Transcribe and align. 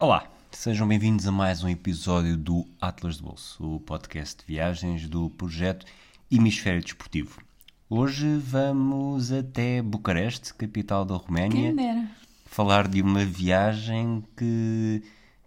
Olá, 0.00 0.30
sejam 0.52 0.86
bem-vindos 0.86 1.26
a 1.26 1.32
mais 1.32 1.64
um 1.64 1.68
episódio 1.68 2.36
do 2.36 2.64
Atlas 2.80 3.16
de 3.16 3.22
Bolso, 3.22 3.74
o 3.76 3.80
podcast 3.80 4.38
de 4.38 4.44
viagens 4.46 5.08
do 5.08 5.28
projeto 5.30 5.84
Hemisfério 6.30 6.80
Desportivo. 6.82 7.40
Hoje 7.90 8.36
vamos 8.36 9.32
até 9.32 9.82
Bucareste, 9.82 10.54
capital 10.54 11.04
da 11.04 11.16
Roménia, 11.16 11.74
falar 12.46 12.86
de 12.86 13.02
uma 13.02 13.24
viagem 13.24 14.22
que 14.36 15.02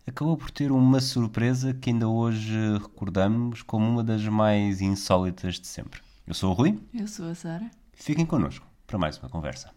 acabou 0.05 0.35
por 0.35 0.51
ter 0.51 0.71
uma 0.71 0.99
surpresa 0.99 1.73
que 1.73 1.89
ainda 1.89 2.09
hoje 2.09 2.77
recordamos 2.77 3.61
como 3.61 3.87
uma 3.87 4.03
das 4.03 4.23
mais 4.25 4.81
insólitas 4.81 5.59
de 5.59 5.67
sempre. 5.67 6.01
Eu 6.27 6.33
sou 6.33 6.51
o 6.51 6.53
Rui, 6.53 6.77
Eu 6.93 7.07
sou 7.07 7.29
a 7.29 7.35
Sara. 7.35 7.71
fiquem 7.93 8.25
connosco 8.25 8.65
para 8.85 8.97
mais 8.97 9.17
uma 9.17 9.29
conversa. 9.29 9.71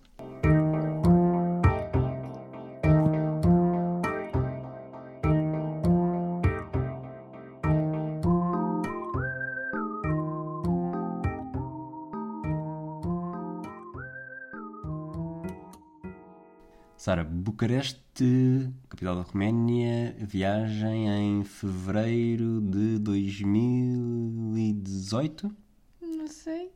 Bucareste, 17.68 18.70
capital 18.90 19.16
da 19.16 19.22
Roménia, 19.22 20.14
viagem 20.20 21.08
em 21.08 21.42
fevereiro 21.44 22.60
de 22.60 22.98
2018? 22.98 25.56
Não 26.02 26.26
sei. 26.26 26.70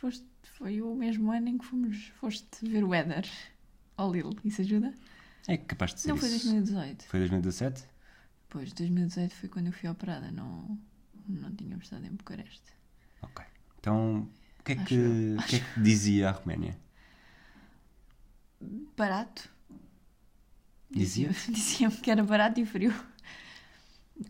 Foste- 0.00 0.26
foi 0.42 0.82
o 0.82 0.92
mesmo 0.96 1.30
ano 1.30 1.46
em 1.48 1.56
que 1.58 1.64
fomos, 1.64 2.08
foste 2.18 2.66
ver 2.68 2.82
o 2.82 2.92
Éder 2.92 3.24
ao 3.96 4.12
Lille. 4.12 4.36
Isso 4.44 4.62
ajuda? 4.62 4.92
É 5.46 5.56
capaz 5.56 5.94
de 5.94 6.00
ser 6.00 6.08
não 6.08 6.16
foi 6.16 6.28
isso. 6.30 6.50
2018. 6.50 7.04
Foi 7.04 7.20
2017? 7.20 7.84
Pois, 8.48 8.72
2018 8.72 9.32
foi 9.32 9.48
quando 9.48 9.68
eu 9.68 9.72
fui 9.72 9.88
operada. 9.88 10.32
Não, 10.32 10.76
não 11.28 11.54
tínhamos 11.54 11.84
estado 11.84 12.04
em 12.04 12.10
Bucareste. 12.10 12.72
Ok. 13.22 13.44
Então, 13.78 14.28
o 14.58 14.62
que 14.64 14.72
é 14.72 14.76
que, 14.76 14.94
eu, 14.96 15.36
que, 15.46 15.54
é 15.56 15.60
que 15.60 15.80
dizia 15.80 16.30
a 16.30 16.32
Roménia? 16.32 16.76
Barato. 18.96 19.54
Dizia? 20.90 21.30
Dizia-me 21.48 21.96
que 21.96 22.10
era 22.10 22.22
barato 22.22 22.60
e 22.60 22.66
frio. 22.66 22.94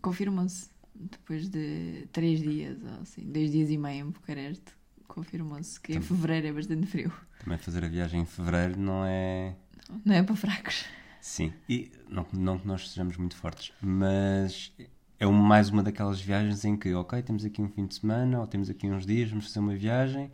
Confirmou-se. 0.01 0.69
Depois 0.93 1.47
de 1.47 2.07
três 2.11 2.39
dias, 2.41 2.77
ou 2.83 3.01
assim, 3.01 3.21
dois 3.31 3.51
dias 3.51 3.69
e 3.69 3.77
meio 3.77 4.07
em 4.07 4.09
Bucareste, 4.09 4.71
confirmou-se 5.07 5.79
que 5.79 5.93
em 5.93 6.01
fevereiro 6.01 6.47
é 6.47 6.51
bastante 6.53 6.87
frio. 6.87 7.13
Também 7.43 7.57
fazer 7.59 7.83
a 7.83 7.87
viagem 7.87 8.21
em 8.21 8.25
fevereiro 8.25 8.79
não 8.79 9.05
é. 9.05 9.55
Não 10.03 10.15
é 10.15 10.23
para 10.23 10.35
fracos. 10.35 10.85
Sim. 11.21 11.53
E 11.69 11.91
não, 12.09 12.25
não 12.33 12.57
que 12.57 12.67
nós 12.67 12.89
sejamos 12.89 13.15
muito 13.15 13.35
fortes, 13.35 13.71
mas 13.79 14.73
é 15.19 15.25
mais 15.27 15.69
uma 15.69 15.83
daquelas 15.83 16.19
viagens 16.19 16.65
em 16.65 16.75
que, 16.75 16.93
ok, 16.93 17.21
temos 17.21 17.45
aqui 17.45 17.61
um 17.61 17.69
fim 17.69 17.85
de 17.85 17.95
semana 17.95 18.39
ou 18.39 18.47
temos 18.47 18.69
aqui 18.69 18.87
uns 18.89 19.05
dias, 19.05 19.29
vamos 19.29 19.45
fazer 19.47 19.59
uma 19.59 19.75
viagem. 19.75 20.31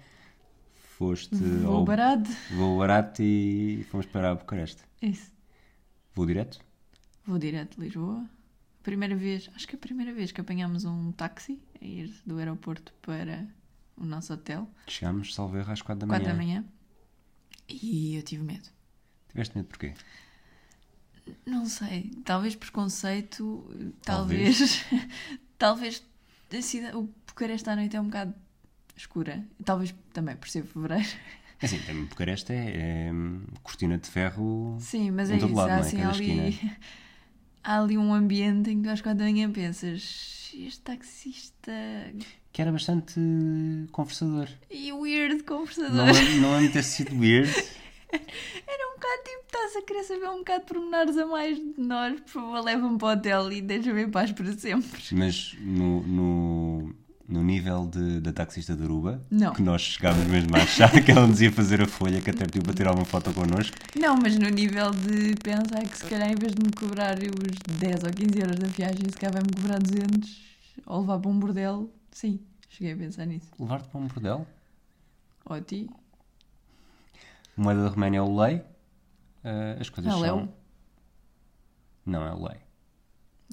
Foste 0.98 1.36
Vou 1.36 1.78
ao 1.78 1.84
barato. 1.86 2.30
voo 2.52 2.78
barato 2.80 3.22
e 3.22 3.86
fomos 3.90 4.06
para 4.06 4.32
a 4.32 4.36
Bucareste. 4.36 4.82
Isso. 5.02 5.32
Voo 6.14 6.26
direto? 6.26 6.60
Vou 7.26 7.38
direto 7.40 7.76
de 7.80 7.86
Lisboa. 7.86 8.26
Primeira 8.84 9.16
vez, 9.16 9.50
acho 9.56 9.68
que 9.68 9.76
é 9.76 9.78
a 9.78 9.82
primeira 9.82 10.14
vez 10.14 10.32
que 10.32 10.42
apanhámos 10.42 10.84
um 10.86 11.12
táxi 11.14 11.60
a 11.82 11.86
ir 11.86 12.14
do 12.26 12.38
aeroporto 12.38 12.94
para 13.02 13.48
o 13.96 14.06
nosso 14.06 14.34
hotel, 14.34 14.70
Chegámos, 14.88 15.34
salvo 15.34 15.56
erro, 15.58 15.72
às 15.72 15.82
4 15.82 16.06
da 16.06 16.08
4 16.08 16.28
manhã. 16.28 16.38
da 16.38 16.44
manhã. 16.44 16.66
E 17.70 18.16
eu 18.16 18.24
tive 18.24 18.44
medo. 18.44 18.68
Tiveste 19.30 19.56
medo 19.56 19.68
porquê? 19.68 19.94
Não 21.46 21.66
sei, 21.66 22.12
talvez 22.26 22.56
preconceito, 22.56 23.64
Talvez. 24.04 24.84
talvez. 24.90 25.14
Talvez, 25.58 26.04
a 26.54 26.62
cidade, 26.62 26.98
o 26.98 27.04
Bucareste 27.26 27.70
à 27.70 27.76
noite 27.78 27.96
é 27.96 28.02
um 28.02 28.06
bocado 28.06 28.34
escura. 28.98 29.48
Talvez 29.64 29.96
também 30.12 30.36
por 30.36 30.50
ser 30.50 30.66
fevereiro. 30.66 31.08
É 31.64 31.66
Assim, 31.66 31.80
também 31.80 32.04
Bucareste 32.04 32.52
é, 32.52 32.56
é 32.56 33.12
cortina 33.64 33.98
de 33.98 34.10
ferro. 34.10 34.76
Sim, 34.82 35.12
mas 35.12 35.30
Em 35.32 35.36
é 35.36 35.40
todo 35.40 35.52
isso. 35.52 35.58
lado, 35.58 35.70
há, 35.72 35.76
é? 35.78 35.80
assim, 35.80 36.02
ali, 36.02 36.60
há 37.64 37.80
ali 37.80 37.98
um 37.98 38.14
ambiente 38.14 38.70
em 38.70 38.82
que 38.82 38.84
tu 38.84 38.90
às 38.92 39.00
4 39.00 39.18
da 39.18 39.24
manhã 39.24 39.50
pensas: 39.50 40.52
este 40.54 40.82
taxista. 40.82 41.72
Que 42.52 42.62
era 42.62 42.70
bastante 42.70 43.18
conversador. 43.94 44.50
E 44.70 44.92
weird 44.92 45.44
conversador. 45.44 45.94
Não 45.96 46.08
é, 46.08 46.36
não 46.36 46.56
é 46.56 46.60
muito 46.60 46.74
ter 46.74 46.84
sido 46.84 47.18
weird. 47.18 47.50
Era 48.14 48.90
um 48.92 48.96
bocado 48.96 49.24
tipo, 49.24 49.44
estás 49.48 49.76
a 49.76 49.82
querer 49.82 50.04
saber 50.04 50.30
um 50.30 50.38
bocado 50.40 50.60
de 50.60 50.66
pormenores 50.68 51.18
a 51.18 51.26
mais 51.26 51.58
de 51.58 51.74
nós, 51.78 52.20
por 52.22 52.30
favor, 52.30 52.62
leva-me 52.64 52.98
para 53.00 53.08
o 53.08 53.12
hotel 53.14 53.52
e 53.52 53.60
deixa-me 53.62 54.04
em 54.04 54.10
paz 54.12 54.32
para 54.32 54.52
sempre. 54.54 55.02
Mas 55.14 55.56
no, 55.60 56.04
no, 56.04 56.53
no 57.34 57.44
nível 57.44 57.88
de, 57.88 58.20
da 58.20 58.32
taxista 58.32 58.76
de 58.76 58.84
Aruba, 58.84 59.20
Não. 59.32 59.54
que 59.54 59.62
nós 59.64 59.82
chegámos 59.82 60.24
mesmo 60.28 60.56
a 60.56 60.60
achar 60.62 60.92
que 61.04 61.12
ela 61.12 61.26
nos 61.26 61.42
ia 61.42 61.52
fazer 61.52 61.82
a 61.82 61.88
folha, 61.88 62.22
que 62.22 62.30
até 62.30 62.46
pediu 62.46 62.62
para 62.62 62.74
tirar 62.76 62.94
uma 62.94 63.06
foto 63.06 63.34
connosco. 63.34 63.76
Não, 64.00 64.16
mas 64.16 64.38
no 64.38 64.48
nível 64.50 64.92
de 64.92 65.36
pensar 65.44 65.82
que 65.82 65.98
se 65.98 66.06
calhar 66.06 66.30
em 66.32 66.36
vez 66.36 66.54
de 66.54 66.62
me 66.64 66.72
cobrar 66.72 67.18
os 67.18 67.78
10 67.80 68.04
ou 68.04 68.12
15 68.12 68.40
euros 68.40 68.60
da 68.60 68.68
viagem, 68.68 69.10
se 69.10 69.18
calhar 69.18 69.34
vai-me 69.34 69.50
cobrar 69.52 69.80
200 69.80 70.44
ou 70.86 71.02
levar 71.02 71.18
para 71.20 71.32
um 71.32 71.40
bordel, 71.40 71.92
sim, 72.12 72.40
cheguei 72.70 72.94
a 72.94 72.98
pensar 72.98 73.26
nisso. 73.26 73.48
Levar-te 73.60 73.90
para 73.90 74.00
um 74.00 74.08
bordel. 74.08 74.48
Ou 75.46 75.56
a 75.56 75.62
ti? 75.62 75.90
Moeda 77.58 77.84
da 77.84 77.90
Roménia 77.90 78.20
é 78.20 78.22
o 78.22 78.36
lei. 78.40 78.62
Ah, 79.44 79.78
as 79.80 79.90
coisas 79.90 80.14
Ah, 80.14 80.20
são... 80.20 80.54
Não, 82.06 82.24
é 82.26 82.32
o 82.34 82.48
lei. 82.48 82.58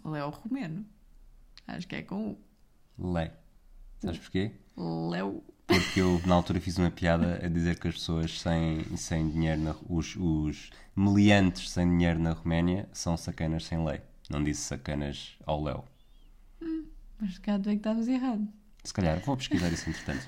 Léo 0.05 0.29
Romeno. 0.31 0.85
Acho 1.67 1.87
que 1.89 1.97
é 1.97 2.03
com 2.03 2.37
Lei. 2.99 3.31
Sabes 4.01 4.19
porquê? 4.19 4.53
Léo. 4.77 5.43
Porque 5.67 6.01
eu 6.01 6.21
na 6.27 6.35
altura 6.35 6.61
fiz 6.61 6.79
uma 6.79 6.91
piada 6.91 7.41
a 7.45 7.49
dizer 7.49 7.79
que 7.79 7.87
as 7.87 7.95
pessoas 7.95 8.41
sem, 8.41 8.85
sem 8.97 9.31
dinheiro, 9.31 9.61
na, 9.61 9.77
os, 9.89 10.17
os 10.17 10.71
meliantes 10.97 11.71
sem 11.71 11.89
dinheiro 11.89 12.19
na 12.19 12.33
Roménia 12.33 12.89
são 12.93 13.17
sacanas 13.17 13.67
sem 13.67 13.85
lei. 13.85 14.01
Não 14.29 14.43
disse 14.43 14.63
sacanas 14.63 15.37
ao 15.47 15.63
Léo. 15.63 15.85
Mas 17.21 17.39
cá 17.39 17.59
tu 17.59 17.69
é 17.69 17.73
que 17.73 17.79
estavas 17.79 18.09
errado. 18.09 18.49
Se 18.83 18.93
calhar 18.93 19.21
vou 19.21 19.37
pesquisar 19.37 19.69
isso 19.71 19.89
entretanto. 19.89 20.27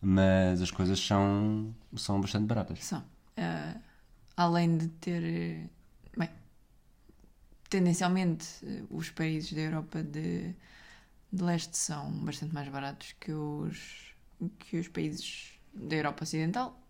Mas 0.00 0.60
as 0.60 0.70
coisas 0.70 1.00
são, 1.00 1.74
são 1.96 2.20
bastante 2.20 2.46
baratas. 2.46 2.84
São. 2.84 3.02
Ah, 3.36 3.76
além 4.36 4.76
de 4.76 4.88
ter. 4.88 5.68
Bem, 6.16 6.28
tendencialmente 7.68 8.46
eh, 8.62 8.82
os 8.90 9.10
países 9.10 9.52
da 9.52 9.62
Europa 9.62 10.02
de, 10.02 10.54
de 11.36 11.44
leste 11.44 11.76
são 11.76 12.10
bastante 12.24 12.54
mais 12.54 12.68
baratos 12.68 13.12
que 13.20 13.32
os, 13.32 14.14
que 14.58 14.78
os 14.78 14.88
países 14.88 15.52
da 15.72 15.96
Europa 15.96 16.24
Ocidental, 16.24 16.80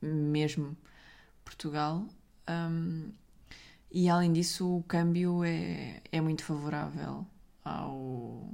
mesmo 0.00 0.76
Portugal. 1.44 2.06
Ahm, 2.46 3.10
e 3.90 4.08
além 4.08 4.32
disso, 4.32 4.78
o 4.78 4.82
câmbio 4.84 5.44
é, 5.44 6.02
é 6.12 6.20
muito 6.20 6.44
favorável 6.44 7.26
ao, 7.64 8.50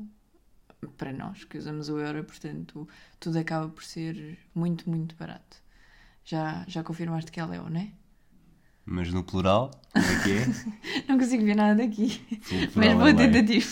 para 0.97 1.13
nós 1.13 1.45
que 1.45 1.59
usamos 1.59 1.89
o 1.89 1.99
euro, 1.99 2.25
portanto, 2.25 2.89
tudo 3.21 3.39
acaba 3.39 3.69
por 3.69 3.85
ser 3.85 4.39
muito, 4.55 4.89
muito 4.89 5.17
barato. 5.17 5.63
Já, 6.25 6.65
já 6.69 6.83
confirmaste 6.85 7.31
que 7.33 7.41
é 7.41 7.47
Léo, 7.47 7.69
não 7.69 7.81
é? 7.81 7.93
Mas 8.85 9.13
no 9.13 9.23
plural, 9.23 9.71
como 9.93 10.05
é 10.05 10.23
que 10.23 10.33
é? 10.33 10.47
Não 11.09 11.19
consigo 11.19 11.45
ver 11.45 11.55
nada 11.55 11.77
daqui, 11.77 12.21
mas 12.75 12.95
boa 12.95 13.11
é 13.11 13.15
tentativa. 13.15 13.67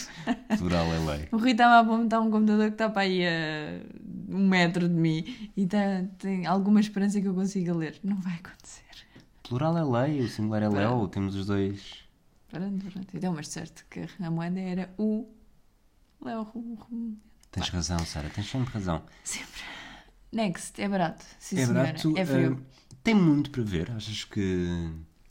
Plural 0.56 0.86
é 0.86 0.98
lei. 0.98 1.28
O 1.32 1.36
Rui 1.36 1.50
estava 1.50 1.74
a 1.74 1.80
apontar 1.80 2.20
um 2.20 2.30
computador 2.30 2.66
que 2.68 2.74
está 2.74 2.88
para 2.88 3.02
aí 3.02 3.26
a 3.26 3.80
um 4.28 4.48
metro 4.48 4.88
de 4.88 4.94
mim 4.94 5.50
e 5.56 5.66
tá, 5.66 6.04
tem 6.18 6.46
alguma 6.46 6.80
esperança 6.80 7.20
que 7.20 7.26
eu 7.26 7.34
consiga 7.34 7.74
ler. 7.74 7.98
Não 8.04 8.16
vai 8.20 8.34
acontecer. 8.34 8.84
Plural 9.42 9.76
é 9.76 10.06
lei, 10.06 10.20
o 10.20 10.28
singular 10.28 10.62
é 10.62 10.68
Léo, 10.68 11.08
temos 11.08 11.34
os 11.34 11.46
dois. 11.46 12.04
Pronto, 12.48 12.84
pronto. 12.86 13.16
Então, 13.16 13.32
mas 13.34 13.48
certo 13.48 13.84
que 13.90 14.06
a 14.22 14.30
moeda 14.30 14.60
era 14.60 14.94
o 14.96 15.28
Léo. 16.24 16.46
Tens 17.50 17.68
razão, 17.68 17.98
Sara, 18.00 18.30
tens 18.30 18.48
sempre 18.48 18.72
razão. 18.72 19.02
Sempre. 19.24 19.60
Next, 20.32 20.80
é 20.80 20.88
barato. 20.88 21.24
Sim, 21.40 21.58
é 21.58 21.66
senhora. 21.66 21.86
barato. 21.86 22.14
É 22.16 22.24
frio. 22.24 22.64
ah, 22.64 22.79
tem 23.02 23.14
muito 23.14 23.50
para 23.50 23.62
ver. 23.62 23.90
Achas 23.92 24.24
que. 24.24 24.66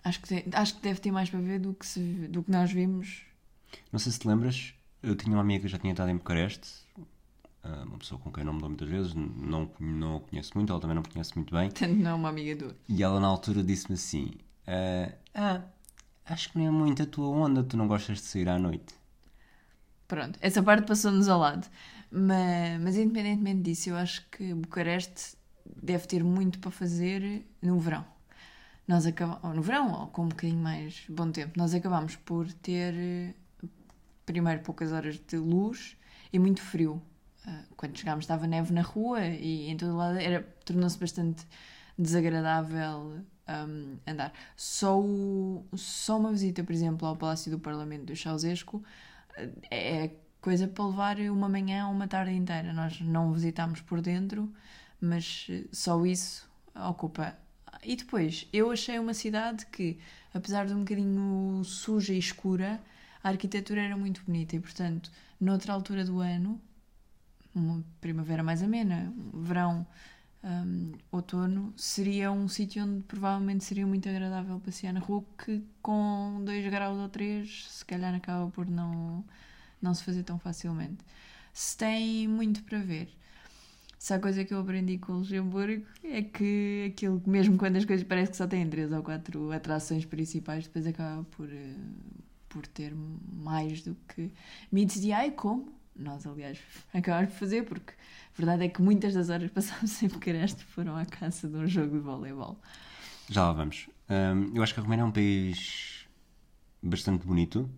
Acho, 0.04 0.22
que 0.22 0.28
tem- 0.28 0.46
acho 0.54 0.76
que 0.76 0.82
deve 0.82 1.00
ter 1.00 1.12
mais 1.12 1.30
para 1.30 1.40
ver 1.40 1.60
do 1.60 1.74
que, 1.74 1.86
se- 1.86 2.28
do 2.30 2.44
que 2.44 2.52
nós 2.52 2.72
vimos. 2.72 3.24
Não 3.92 4.00
sei 4.00 4.12
se 4.12 4.20
te 4.20 4.28
lembras, 4.28 4.74
eu 5.04 5.16
tinha 5.16 5.36
uma 5.36 5.42
amiga 5.42 5.64
que 5.64 5.68
já 5.68 5.78
tinha 5.78 5.92
estado 5.94 6.10
em 6.10 6.16
Bucareste, 6.18 6.68
ah, 7.64 7.84
uma 7.86 7.98
pessoa 8.00 8.20
com 8.20 8.32
quem 8.32 8.44
não 8.44 8.54
me 8.54 8.60
dou 8.60 8.70
muitas 8.70 8.90
vezes, 8.90 9.14
não, 9.14 9.70
não 9.80 10.18
a 10.18 10.20
conheço 10.22 10.52
muito, 10.56 10.72
ela 10.72 10.80
também 10.82 10.96
não 10.96 11.04
me 11.04 11.10
conhece 11.10 11.36
muito 11.36 11.54
bem, 11.54 11.70
Tanto 11.70 11.94
não 11.96 12.12
é 12.12 12.14
uma 12.14 12.30
amiga 12.30 12.56
tua. 12.56 12.76
e 12.88 13.04
ela 13.04 13.20
na 13.20 13.28
altura 13.28 13.64
disse-me 13.64 13.94
assim: 13.96 14.32
ah, 14.66 15.12
ah, 15.36 15.62
acho 16.26 16.52
que 16.52 16.58
não 16.58 16.66
é 16.68 16.72
muito 16.72 17.04
a 17.04 17.06
tua 17.06 17.28
onda, 17.28 17.64
tu 17.64 17.78
não 17.78 17.88
gostas 17.88 18.18
de 18.18 18.24
sair 18.24 18.50
à 18.50 18.58
noite. 18.58 18.96
Pronto, 20.08 20.40
essa 20.42 20.64
parte 20.64 20.88
passou-nos 20.88 21.28
ao 21.30 21.40
lado. 21.40 21.68
Mas, 22.12 22.82
mas 22.82 22.98
independentemente 22.98 23.62
disso, 23.62 23.90
eu 23.92 23.96
acho 23.98 24.28
que 24.32 24.54
Bucareste 24.56 25.38
deve 25.82 26.08
ter 26.08 26.24
muito 26.24 26.60
para 26.60 26.72
fazer 26.72 27.46
no 27.62 27.80
verão. 27.80 28.06
nós 28.88 29.06
acabamos, 29.06 29.56
no 29.56 29.62
verão, 29.62 29.94
ou 30.02 30.08
com 30.08 30.24
um 30.26 30.30
bocadinho 30.30 30.60
mais 30.62 31.06
bom 31.10 31.32
tempo, 31.32 31.54
nós 31.58 31.74
acabamos 31.74 32.16
por 32.18 32.52
ter 32.54 32.94
eh, 32.96 33.34
primeiro 34.26 34.62
poucas 34.62 34.92
horas 34.92 35.20
de 35.20 35.38
luz 35.38 35.98
e 36.32 36.40
muito 36.40 36.62
frio. 36.62 37.02
Ah, 37.46 37.64
Quando 37.78 37.98
chegámos 37.98 38.24
estava 38.26 38.48
neve 38.48 38.74
na 38.74 38.82
rua 38.82 39.26
e 39.26 39.70
em 39.70 39.78
todo 39.78 39.96
lado 39.98 40.18
era 40.20 40.44
tornou-se 40.66 40.98
bastante 41.00 41.46
desagradável 41.98 43.22
hum, 43.68 43.98
andar. 44.08 44.34
Só, 44.56 45.00
o- 45.00 45.66
só 45.76 46.18
uma 46.20 46.32
visita, 46.32 46.64
por 46.64 46.74
exemplo, 46.74 47.08
ao 47.08 47.16
Palácio 47.16 47.52
do 47.52 47.60
Parlamento 47.60 48.06
do 48.06 48.16
Ceausescu 48.16 48.84
eh, 49.72 50.06
é 50.06 50.12
coisa 50.42 50.68
para 50.68 50.86
levar 50.86 51.20
uma 51.20 51.50
manhã 51.50 51.88
ou 51.88 51.94
uma 51.94 52.08
tarde 52.08 52.32
inteira. 52.34 52.74
Nós 52.74 53.00
não 53.02 53.34
visitámos 53.34 53.82
por 53.82 54.02
dentro, 54.02 54.52
mas 55.02 55.48
eh, 55.50 55.66
só 55.72 56.06
isso 56.06 56.50
ocupa. 56.76 57.38
E 57.84 57.96
depois, 57.96 58.48
eu 58.52 58.72
achei 58.72 59.00
uma 59.00 59.14
cidade 59.14 59.66
que, 59.68 59.98
apesar 60.34 60.66
de 60.68 60.74
um 60.74 60.80
bocadinho 60.80 61.64
suja 61.64 62.14
e 62.14 62.20
escura, 62.20 62.80
a 63.24 63.30
arquitetura 63.30 63.82
era 63.82 63.98
muito 63.98 64.24
bonita 64.26 64.56
e, 64.56 64.60
portanto, 64.60 65.12
noutra 65.40 65.74
altura 65.74 66.04
do 66.04 66.20
ano, 66.20 66.60
uma 67.56 67.84
primavera 68.02 68.44
mais 68.44 68.62
amena, 68.62 69.14
um 69.34 69.42
verão, 69.42 69.88
hum, 70.44 70.94
outono, 71.12 71.74
seria 71.78 72.32
um 72.32 72.48
sítio 72.48 72.84
onde 72.84 73.02
provavelmente 73.04 73.64
seria 73.64 73.86
muito 73.88 74.08
agradável 74.10 74.60
passear 74.60 74.94
na 74.94 75.00
rua, 75.00 75.24
que 75.44 75.64
com 75.82 76.42
2 76.46 76.70
graus 76.70 76.98
ou 76.98 77.10
3 77.10 77.68
se 77.70 77.86
calhar 77.86 78.14
acaba 78.14 78.50
por 78.52 78.66
não, 78.70 79.24
não 79.82 79.94
se 79.94 80.04
fazer 80.04 80.24
tão 80.24 80.40
facilmente. 80.40 81.04
Se 81.54 81.78
tem 81.78 82.28
muito 82.28 82.64
para 82.64 82.80
ver. 82.80 83.10
Se 84.00 84.14
há 84.14 84.20
coisa 84.20 84.46
que 84.46 84.54
eu 84.54 84.62
aprendi 84.62 84.98
com 84.98 85.12
o 85.12 85.18
Luxemburgo 85.18 85.86
é 86.02 86.22
que 86.22 86.90
aquilo, 86.90 87.20
que 87.20 87.30
mesmo 87.30 87.58
quando 87.58 87.76
as 87.76 87.84
coisas 87.84 88.08
parece 88.08 88.32
que 88.32 88.38
só 88.38 88.48
têm 88.48 88.68
três 88.70 88.90
ou 88.94 89.04
quatro 89.04 89.52
atrações 89.52 90.06
principais, 90.06 90.64
depois 90.64 90.88
acaba 90.88 91.26
por, 91.32 91.52
eh, 91.52 91.76
por 92.48 92.66
ter 92.66 92.94
mais 92.96 93.82
do 93.82 93.98
que 94.08 94.32
mitos 94.72 95.02
de 95.02 95.12
ai 95.12 95.32
como 95.32 95.78
nós, 95.94 96.26
aliás, 96.26 96.58
acabámos 96.94 97.32
por 97.34 97.40
fazer, 97.40 97.66
porque 97.66 97.92
a 97.92 98.38
verdade 98.38 98.64
é 98.64 98.70
que 98.70 98.82
muitas 98.82 99.14
das 99.14 99.30
horas 99.30 99.50
que 99.52 99.54
passámos 99.54 100.02
em 100.02 100.08
Bucareste 100.08 100.64
foram 100.64 100.96
à 100.96 101.06
caça 101.06 101.50
de 101.50 101.58
um 101.58 101.68
jogo 101.68 101.98
de 101.98 102.00
voleibol. 102.00 102.58
Já 103.28 103.44
lá 103.44 103.52
vamos. 103.52 103.90
Hum, 104.10 104.54
eu 104.56 104.64
acho 104.64 104.74
que 104.74 104.80
a 104.80 104.84
Roménia 104.84 105.04
é 105.04 105.06
um 105.06 105.12
país 105.12 106.08
bastante 106.82 107.28
bonito. 107.28 107.70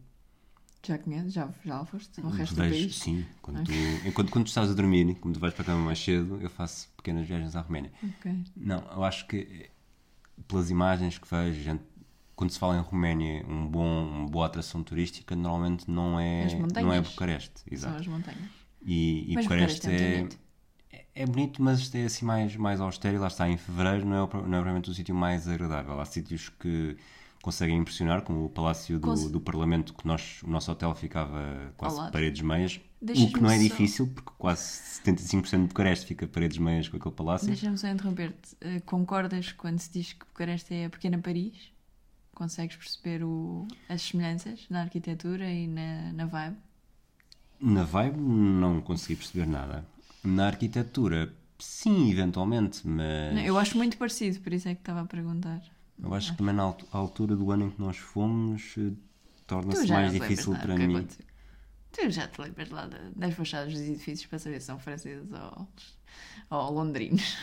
Já 0.83 0.97
conheces? 0.97 1.33
Já, 1.33 1.49
já 1.63 1.85
foste? 1.85 2.21
O 2.21 2.29
resto 2.29 2.55
do 2.55 2.61
Vejo- 2.61 2.79
país? 2.79 2.95
Sim, 2.95 3.25
quando 3.41 3.63
tu, 3.63 3.71
enquanto 4.05 4.31
quando 4.31 4.45
tu 4.45 4.47
estás 4.47 4.69
a 4.69 4.73
dormir, 4.73 5.13
como 5.15 5.33
tu 5.33 5.39
vais 5.39 5.53
para 5.53 5.63
a 5.63 5.65
cama 5.65 5.85
mais 5.85 5.99
cedo, 6.03 6.39
eu 6.41 6.49
faço 6.49 6.89
pequenas 6.97 7.27
viagens 7.27 7.55
à 7.55 7.61
Roménia. 7.61 7.91
Ok. 8.03 8.31
Não, 8.55 8.79
eu 8.91 9.03
acho 9.03 9.27
que 9.27 9.69
pelas 10.47 10.69
imagens 10.71 11.17
que 11.19 11.27
vejo, 11.29 11.61
gente, 11.61 11.83
quando 12.35 12.49
se 12.49 12.57
fala 12.57 12.77
em 12.77 12.81
Roménia, 12.81 13.45
um 13.47 13.67
bom, 13.67 14.05
uma 14.07 14.27
boa 14.27 14.47
atração 14.47 14.83
turística 14.83 15.35
normalmente 15.35 15.89
não 15.89 16.19
é, 16.19 16.47
não 16.81 16.91
é 16.91 16.99
Bucareste. 16.99 17.61
São 17.61 17.73
Exato. 17.73 17.97
as 17.99 18.07
montanhas. 18.07 18.49
E, 18.81 19.31
e 19.33 19.37
Bucareste 19.37 19.87
Bucareste 19.87 19.89
é 19.89 19.93
é, 19.93 20.17
bonito. 20.17 20.39
é, 20.91 21.05
é 21.13 21.25
bonito, 21.27 21.61
mas 21.61 21.93
é 21.93 22.05
assim 22.05 22.25
mais, 22.25 22.55
mais 22.55 22.81
austero 22.81 23.15
e 23.17 23.19
lá 23.19 23.27
está, 23.27 23.47
em 23.47 23.57
fevereiro 23.57 24.05
não 24.05 24.15
é, 24.15 24.19
não 24.19 24.25
é 24.25 24.27
provavelmente 24.27 24.89
o 24.89 24.93
sítio 24.95 25.13
mais 25.13 25.47
agradável. 25.47 25.99
Há 25.99 26.05
sítios 26.05 26.49
que 26.49 26.97
conseguem 27.41 27.77
impressionar, 27.77 28.21
como 28.21 28.45
o 28.45 28.49
Palácio 28.49 28.99
do, 28.99 29.07
Cons- 29.07 29.31
do 29.31 29.39
Parlamento, 29.41 29.93
que 29.93 30.05
nós, 30.07 30.41
o 30.43 30.49
nosso 30.49 30.71
hotel 30.71 30.93
ficava 30.95 31.73
quase 31.77 32.11
paredes 32.11 32.41
meias, 32.41 32.79
o 33.01 33.05
que 33.31 33.39
não 33.41 33.49
é 33.49 33.57
só- 33.57 33.63
difícil, 33.63 34.07
porque 34.07 34.31
quase 34.37 34.61
75% 35.03 35.61
de 35.61 35.67
Bucareste 35.67 36.05
fica 36.05 36.27
paredes 36.27 36.57
meias 36.57 36.87
com 36.87 36.97
aquele 36.97 37.15
palácio. 37.15 37.47
Deixa-me 37.47 37.77
só 37.77 37.87
interromper-te. 37.87 38.55
Eh, 38.61 38.79
concordas 38.81 39.51
quando 39.53 39.79
se 39.79 39.91
diz 39.91 40.13
que 40.13 40.25
Bucareste 40.25 40.73
é 40.73 40.85
a 40.85 40.89
pequena 40.89 41.17
Paris? 41.17 41.53
Consegues 42.33 42.75
perceber 42.75 43.23
o- 43.23 43.67
as 43.89 44.01
semelhanças 44.01 44.65
na 44.69 44.81
arquitetura 44.81 45.49
e 45.51 45.67
na, 45.67 46.13
na 46.13 46.25
vibe? 46.25 46.57
Na 47.59 47.83
vibe 47.83 48.17
não 48.19 48.81
consegui 48.81 49.15
perceber 49.17 49.45
nada. 49.47 49.85
Na 50.23 50.47
arquitetura, 50.47 51.31
sim, 51.59 52.09
eventualmente, 52.11 52.87
mas... 52.87 53.33
Não, 53.35 53.41
eu 53.41 53.57
acho 53.57 53.77
muito 53.77 53.97
parecido, 53.97 54.39
por 54.39 54.53
isso 54.53 54.67
é 54.67 54.73
que 54.75 54.81
estava 54.81 55.01
a 55.01 55.05
perguntar. 55.05 55.61
Eu 56.03 56.13
acho 56.13 56.31
que 56.31 56.37
também 56.37 56.55
na 56.55 56.63
altu- 56.63 56.87
altura 56.91 57.35
do 57.35 57.51
ano 57.51 57.65
em 57.67 57.69
que 57.69 57.79
nós 57.79 57.97
fomos 57.97 58.75
eh, 58.77 58.91
torna-se 59.45 59.87
mais 59.87 60.11
difícil 60.11 60.55
para 60.57 60.75
mim. 60.75 60.95
aconteceu. 60.97 61.25
Tu 61.91 62.09
já 62.09 62.27
te 62.27 62.41
lembras 62.41 62.69
lá 62.69 62.87
da- 62.87 63.09
das 63.15 63.33
fachadas 63.35 63.73
dos 63.73 63.81
edifícios 63.81 64.25
para 64.25 64.39
saber 64.39 64.59
se 64.61 64.67
são 64.67 64.79
franceses 64.79 65.27
ou, 65.31 65.67
ou 66.49 66.71
londrinos. 66.71 67.37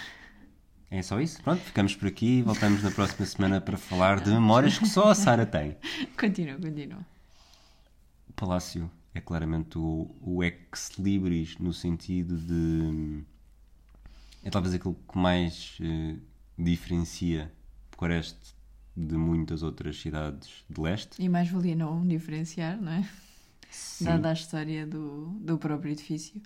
É 0.91 1.03
só 1.03 1.21
isso? 1.21 1.43
Pronto, 1.43 1.61
ficamos 1.61 1.95
por 1.95 2.09
aqui 2.09 2.39
e 2.39 2.43
voltamos 2.43 2.83
na 2.83 2.91
próxima 2.91 3.27
semana 3.27 3.61
para 3.61 3.77
falar 3.77 4.21
de 4.21 4.31
memórias 4.33 4.79
que 4.79 4.87
só 4.87 5.11
a 5.11 5.15
Sara 5.15 5.45
tem. 5.45 5.77
continua, 6.19 6.55
continua. 6.59 7.07
O 8.29 8.33
Palácio 8.33 8.91
é 9.15 9.21
claramente 9.21 9.77
o, 9.79 10.11
o 10.23 10.43
ex-libris 10.43 11.59
no 11.59 11.73
sentido 11.75 12.37
de. 12.39 13.23
É 14.43 14.51
talvez 14.51 14.73
aquilo 14.75 14.95
que 15.11 15.19
mais 15.19 15.77
eh, 15.83 16.17
diferencia 16.59 17.53
Bucareste 17.99 18.55
de 18.97 19.17
muitas 19.17 19.63
outras 19.65 20.01
cidades 20.01 20.65
de 20.71 20.81
leste. 20.81 21.21
E 21.21 21.29
mais 21.29 21.49
valia 21.51 21.75
não 21.75 22.07
diferenciar, 22.07 22.81
não 22.81 22.93
é? 22.93 23.09
Sim. 23.71 24.05
Dada 24.05 24.31
a 24.31 24.33
história 24.33 24.87
do, 24.87 25.27
do 25.41 25.59
próprio 25.59 25.91
edifício. 25.91 26.41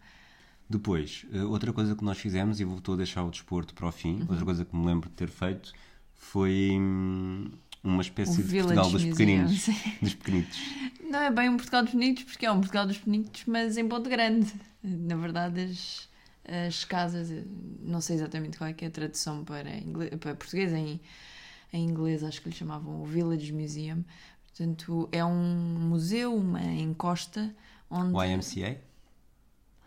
Depois, 0.69 1.27
eh, 1.31 1.43
outra 1.45 1.71
coisa 1.73 1.95
que 1.95 2.03
nós 2.03 2.17
fizemos, 2.19 2.59
e 2.59 2.65
voltou 2.65 2.95
a 2.95 2.97
deixar 2.97 3.23
o 3.23 3.31
desporto 3.31 3.75
para 3.75 3.87
o 3.87 3.93
fim, 3.93 4.23
Uhum. 4.23 4.27
outra 4.31 4.45
coisa 4.47 4.65
que 4.65 4.75
me 4.75 4.87
lembro 4.87 5.11
de 5.11 5.15
ter 5.15 5.29
feito 5.29 5.73
foi 6.15 6.71
hum, 6.73 7.51
uma 7.85 7.99
O 7.99 8.01
espécie 8.01 8.37
de 8.39 8.43
Village 8.49 8.75
Portugal 8.75 8.91
dos 8.91 9.05
pequeninos. 9.05 9.67
Dos 10.01 10.15
pequenitos. 10.15 10.59
Não 11.11 11.19
é 11.21 11.31
bem 11.31 11.51
um 11.51 11.57
Portugal 11.57 11.83
dos 11.83 11.93
Bonitos, 11.93 12.25
porque 12.25 12.47
é 12.47 12.51
um 12.51 12.61
Portugal 12.61 12.87
dos 12.87 12.97
Bonitos, 12.97 13.45
mas 13.47 13.77
em 13.77 13.87
Ponte 13.87 14.09
Grande. 14.09 14.51
Na 14.83 15.17
verdade, 15.17 15.61
as, 15.61 16.09
as 16.67 16.85
casas, 16.87 17.31
eh, 17.31 17.45
não 17.83 18.01
sei 18.01 18.17
exatamente 18.17 18.57
qual 18.57 18.71
é 18.71 18.73
que 18.73 18.87
é 18.87 18.89
a 18.89 18.91
tradução 18.91 19.45
para, 19.45 19.77
inglês, 19.77 20.15
para 20.19 20.35
português, 20.35 20.73
em, 20.73 20.99
em 21.73 21.85
inglês 21.89 22.23
acho 22.23 22.41
que 22.43 22.49
lhe 22.49 22.55
chamavam 22.55 23.03
o 23.03 23.05
Village 23.07 23.53
Museum. 23.53 24.05
Portanto, 24.43 25.09
é 25.11 25.25
um 25.25 25.79
museu, 25.89 26.35
uma 26.37 26.63
encosta, 26.63 27.55
onde 27.91 28.13
O 28.15 28.23
IMCA? 28.23 28.79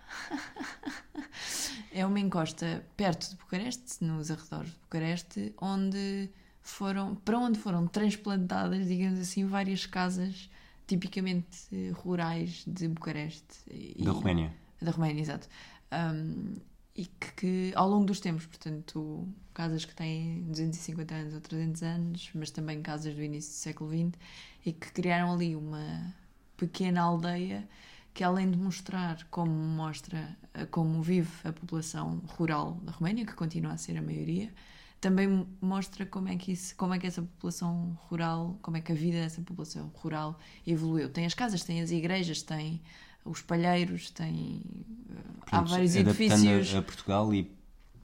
é 1.91 2.05
uma 2.05 2.19
encosta 2.19 2.83
perto 2.97 3.29
de 3.29 3.35
Bucareste, 3.35 4.03
nos 4.03 4.31
arredores 4.31 4.71
de 4.71 4.77
Bucareste, 4.79 5.53
onde 5.61 6.29
foram, 6.61 7.15
para 7.15 7.37
onde 7.37 7.59
foram 7.59 7.87
transplantadas, 7.87 8.87
digamos 8.87 9.19
assim, 9.19 9.45
várias 9.45 9.85
casas 9.85 10.49
tipicamente 10.87 11.67
eh, 11.71 11.91
rurais 11.93 12.63
de 12.67 12.87
Bucareste. 12.87 13.43
E- 13.69 14.04
Da 14.04 14.11
Roménia. 14.11 14.54
Da 14.81 14.92
Roménia, 14.92 15.21
exato. 15.21 15.47
Um, 15.92 16.56
e 16.95 17.06
que, 17.06 17.33
que, 17.33 17.73
ao 17.75 17.90
longo 17.90 18.06
dos 18.06 18.19
tempos, 18.19 18.45
portanto, 18.45 19.28
casas 19.54 19.83
que 19.83 19.94
têm 19.94 20.44
250 20.44 21.14
anos 21.14 21.33
ou 21.33 21.42
300 21.42 21.83
anos, 21.83 22.30
mas 22.33 22.52
também 22.52 22.81
casas 22.81 23.14
do 23.14 23.21
início 23.21 23.52
do 23.52 23.56
século 23.56 23.90
XX, 23.90 24.19
e 24.66 24.71
que 24.71 24.92
criaram 24.92 25.33
ali 25.33 25.56
uma 25.56 26.16
pequena 26.56 27.02
aldeia 27.02 27.68
que, 28.14 28.23
além 28.23 28.49
de 28.49 28.57
mostrar 28.57 29.25
como 29.30 29.52
mostra, 29.52 30.37
como 30.71 31.02
vive 31.02 31.30
a 31.44 31.52
população 31.52 32.21
rural 32.28 32.80
da 32.81 32.94
Roménia, 32.94 33.25
que 33.25 33.33
continua 33.33 33.73
a 33.73 33.78
ser 33.78 33.97
a 33.97 34.02
maioria, 34.02 34.54
também 35.02 35.45
mostra 35.61 36.06
como 36.06 36.30
é 36.30 36.37
que 36.37 36.54
isso, 36.54 36.75
como 36.78 36.94
é 36.94 36.97
que 36.97 37.06
essa 37.06 37.21
população 37.21 37.97
rural, 38.07 38.57
como 38.61 38.78
é 38.78 38.81
que 38.81 38.94
a 38.94 38.95
vida 38.95 39.18
dessa 39.18 39.42
população 39.42 39.92
rural 39.95 40.40
evoluiu. 40.66 41.09
Tem 41.09 41.25
as 41.25 41.33
casas, 41.33 41.64
tem 41.64 41.81
as 41.81 41.92
igrejas, 41.92 42.42
tem 42.42 42.81
os 43.25 43.41
palheiros, 43.41 44.11
tem 44.11 44.61
eh, 45.09 45.15
há 45.51 45.61
vários 45.61 45.95
edifícios. 45.95 46.73
a, 46.75 46.79
a 46.79 46.81
Portugal 46.81 47.33
e 47.33 47.51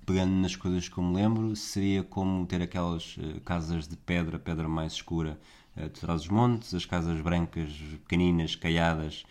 pegando 0.06 0.34
nas 0.34 0.56
coisas 0.56 0.90
que 0.90 0.98
eu 0.98 1.04
me 1.04 1.16
lembro, 1.16 1.56
seria 1.56 2.04
como 2.04 2.46
ter 2.46 2.62
aquelas 2.62 3.16
eh, 3.20 3.40
casas 3.46 3.88
de 3.88 3.96
pedra, 3.96 4.40
pedra 4.40 4.68
mais 4.68 4.94
escura 4.94 5.40
eh, 5.76 5.84
de 5.84 6.00
trás 6.00 6.22
dos 6.22 6.30
montes, 6.30 6.74
as 6.74 6.86
casas 6.86 7.22
brancas, 7.22 7.72
pequeninas, 8.04 8.56
caiadas 8.56 9.24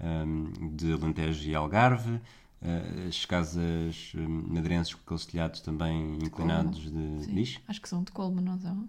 ehm, 0.00 0.74
de 0.74 0.92
Alentejo 0.92 1.48
e 1.48 1.54
Algarve, 1.54 2.20
as 3.06 3.24
casas 3.26 4.12
madeirenses 4.16 4.94
com 4.94 5.02
aqueles 5.04 5.26
telhados 5.26 5.60
também 5.60 6.16
inclinados 6.16 6.90
de. 6.90 7.24
Sim, 7.24 7.34
Diz? 7.34 7.60
Acho 7.68 7.80
que 7.80 7.88
são 7.88 8.02
de 8.02 8.10
Colma, 8.10 8.40
não 8.40 8.58
são? 8.58 8.88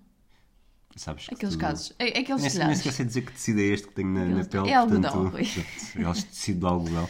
Sabes 0.97 1.27
que 1.27 1.33
Aqueles 1.35 1.55
tu- 1.55 1.59
casos. 1.59 1.93
É, 1.99 2.17
é 2.17 2.21
aqueles 2.21 2.41
Nem, 2.55 2.67
nem 2.67 2.75
sequer 2.75 2.91
sei 2.91 3.05
dizer 3.05 3.21
que 3.21 3.31
tecido 3.31 3.59
é 3.59 3.63
este 3.63 3.87
que 3.87 3.93
tenho 3.93 4.09
na, 4.09 4.25
na 4.25 4.43
pele. 4.45 4.69
é 4.69 4.73
algodão, 4.75 5.29
portanto, 5.29 5.31
portanto, 5.31 5.67
eles 5.95 6.23
tecido 6.25 6.59
de 6.59 6.65
algodão. 6.65 7.09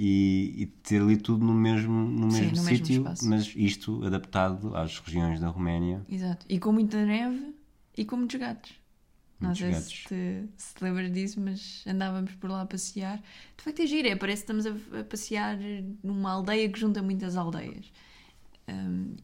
E, 0.00 0.54
e 0.56 0.66
ter 0.66 1.02
ali 1.02 1.16
tudo 1.16 1.44
no 1.44 1.52
mesmo, 1.52 1.92
no 1.92 2.30
Sim, 2.30 2.42
mesmo 2.42 2.56
no 2.58 2.62
mesmo 2.62 2.76
sítio, 2.86 2.96
espaço. 3.02 3.28
mas 3.28 3.52
isto 3.56 4.04
adaptado 4.06 4.74
às 4.76 4.98
regiões 5.00 5.40
da 5.40 5.48
Roménia. 5.48 6.04
Exato. 6.08 6.46
E 6.48 6.58
com 6.60 6.70
muita 6.72 7.04
neve 7.04 7.52
e 7.96 8.04
com 8.04 8.16
muitos 8.16 8.38
gatos. 8.38 8.72
Não 9.40 9.48
Muitos 9.48 9.60
sei 9.60 9.70
gatos. 9.72 9.88
se 9.92 10.04
te, 10.08 10.48
se 10.56 10.74
te 10.74 10.84
lembras 10.84 11.12
disso, 11.12 11.40
mas 11.40 11.84
andávamos 11.86 12.32
por 12.36 12.48
lá 12.48 12.62
a 12.62 12.66
passear. 12.66 13.18
De 13.56 13.64
facto 13.64 13.80
é 13.80 13.86
giro, 13.86 14.06
é, 14.08 14.14
parece 14.16 14.44
que 14.44 14.52
estamos 14.52 14.66
a, 14.92 15.00
a 15.00 15.04
passear 15.04 15.58
numa 16.02 16.30
aldeia 16.32 16.68
que 16.68 16.78
junta 16.78 17.02
muitas 17.02 17.36
aldeias. 17.36 17.90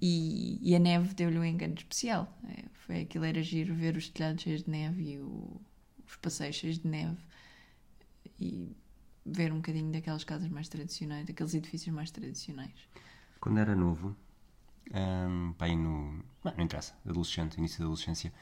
E, 0.00 0.58
e 0.62 0.74
a 0.74 0.78
neve 0.78 1.14
deu-lhe 1.14 1.38
um 1.38 1.44
encanto 1.44 1.82
especial. 1.82 2.32
É, 2.48 2.64
foi 2.86 3.00
aquilo 3.02 3.24
era 3.24 3.42
giro 3.42 3.74
ver 3.74 3.96
os 3.96 4.08
telhados 4.08 4.42
cheios 4.42 4.62
de 4.62 4.70
neve 4.70 5.02
e 5.02 5.18
o, 5.18 5.60
os 6.06 6.16
passeios 6.16 6.56
cheios 6.56 6.78
de 6.78 6.88
neve 6.88 7.20
e 8.38 8.76
ver 9.24 9.52
um 9.52 9.56
bocadinho 9.56 9.90
daquelas 9.90 10.24
casas 10.24 10.48
mais 10.48 10.68
tradicionais, 10.68 11.26
daqueles 11.26 11.54
edifícios 11.54 11.94
mais 11.94 12.10
tradicionais. 12.10 12.88
Quando 13.40 13.58
era 13.58 13.74
novo, 13.74 14.16
um, 14.92 15.52
pá, 15.52 15.66
aí 15.66 15.76
no. 15.76 16.24
Não, 16.44 16.54
não 16.56 16.64
interessa, 16.64 16.94
adolescente, 17.06 17.56
início 17.56 17.78
da 17.78 17.84
adolescência, 17.84 18.32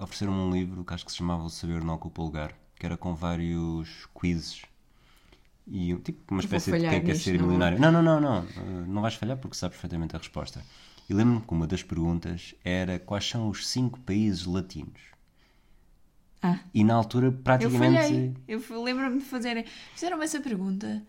ofereceram-me 0.00 0.38
um 0.38 0.50
livro 0.50 0.84
que 0.84 0.94
acho 0.94 1.04
que 1.04 1.10
se 1.10 1.18
chamava 1.18 1.44
O 1.44 1.50
Saber 1.50 1.84
Não 1.84 1.94
Ocupa 1.94 2.22
Lugar, 2.22 2.58
que 2.76 2.86
era 2.86 2.96
com 2.96 3.14
vários 3.14 4.06
quizzes. 4.18 4.64
E 5.66 5.96
tipo 5.96 6.32
uma 6.32 6.40
espécie 6.40 6.70
de 6.70 6.88
quem 6.88 7.02
quer 7.02 7.16
ser 7.16 7.38
não... 7.38 7.46
milionário. 7.46 7.80
Não, 7.80 7.90
não, 7.90 8.02
não, 8.02 8.20
não. 8.20 8.40
Uh, 8.44 8.86
não 8.86 9.02
vais 9.02 9.14
falhar 9.14 9.36
porque 9.36 9.56
sabes 9.56 9.76
perfeitamente 9.76 10.14
a 10.14 10.18
resposta. 10.18 10.62
E 11.08 11.14
lembro-me 11.14 11.40
que 11.40 11.52
uma 11.52 11.66
das 11.66 11.82
perguntas 11.82 12.54
era 12.64 12.98
quais 12.98 13.28
são 13.28 13.48
os 13.48 13.66
cinco 13.66 13.98
países 14.00 14.44
latinos. 14.44 15.00
Ah. 16.42 16.60
E 16.72 16.84
na 16.84 16.94
altura 16.94 17.32
praticamente. 17.32 18.34
Eu, 18.46 18.62
eu 18.70 18.82
lembro-me 18.82 19.18
de 19.18 19.24
fazer. 19.24 19.66
Fizeram-me 19.94 20.24
essa 20.24 20.40
pergunta 20.40 21.02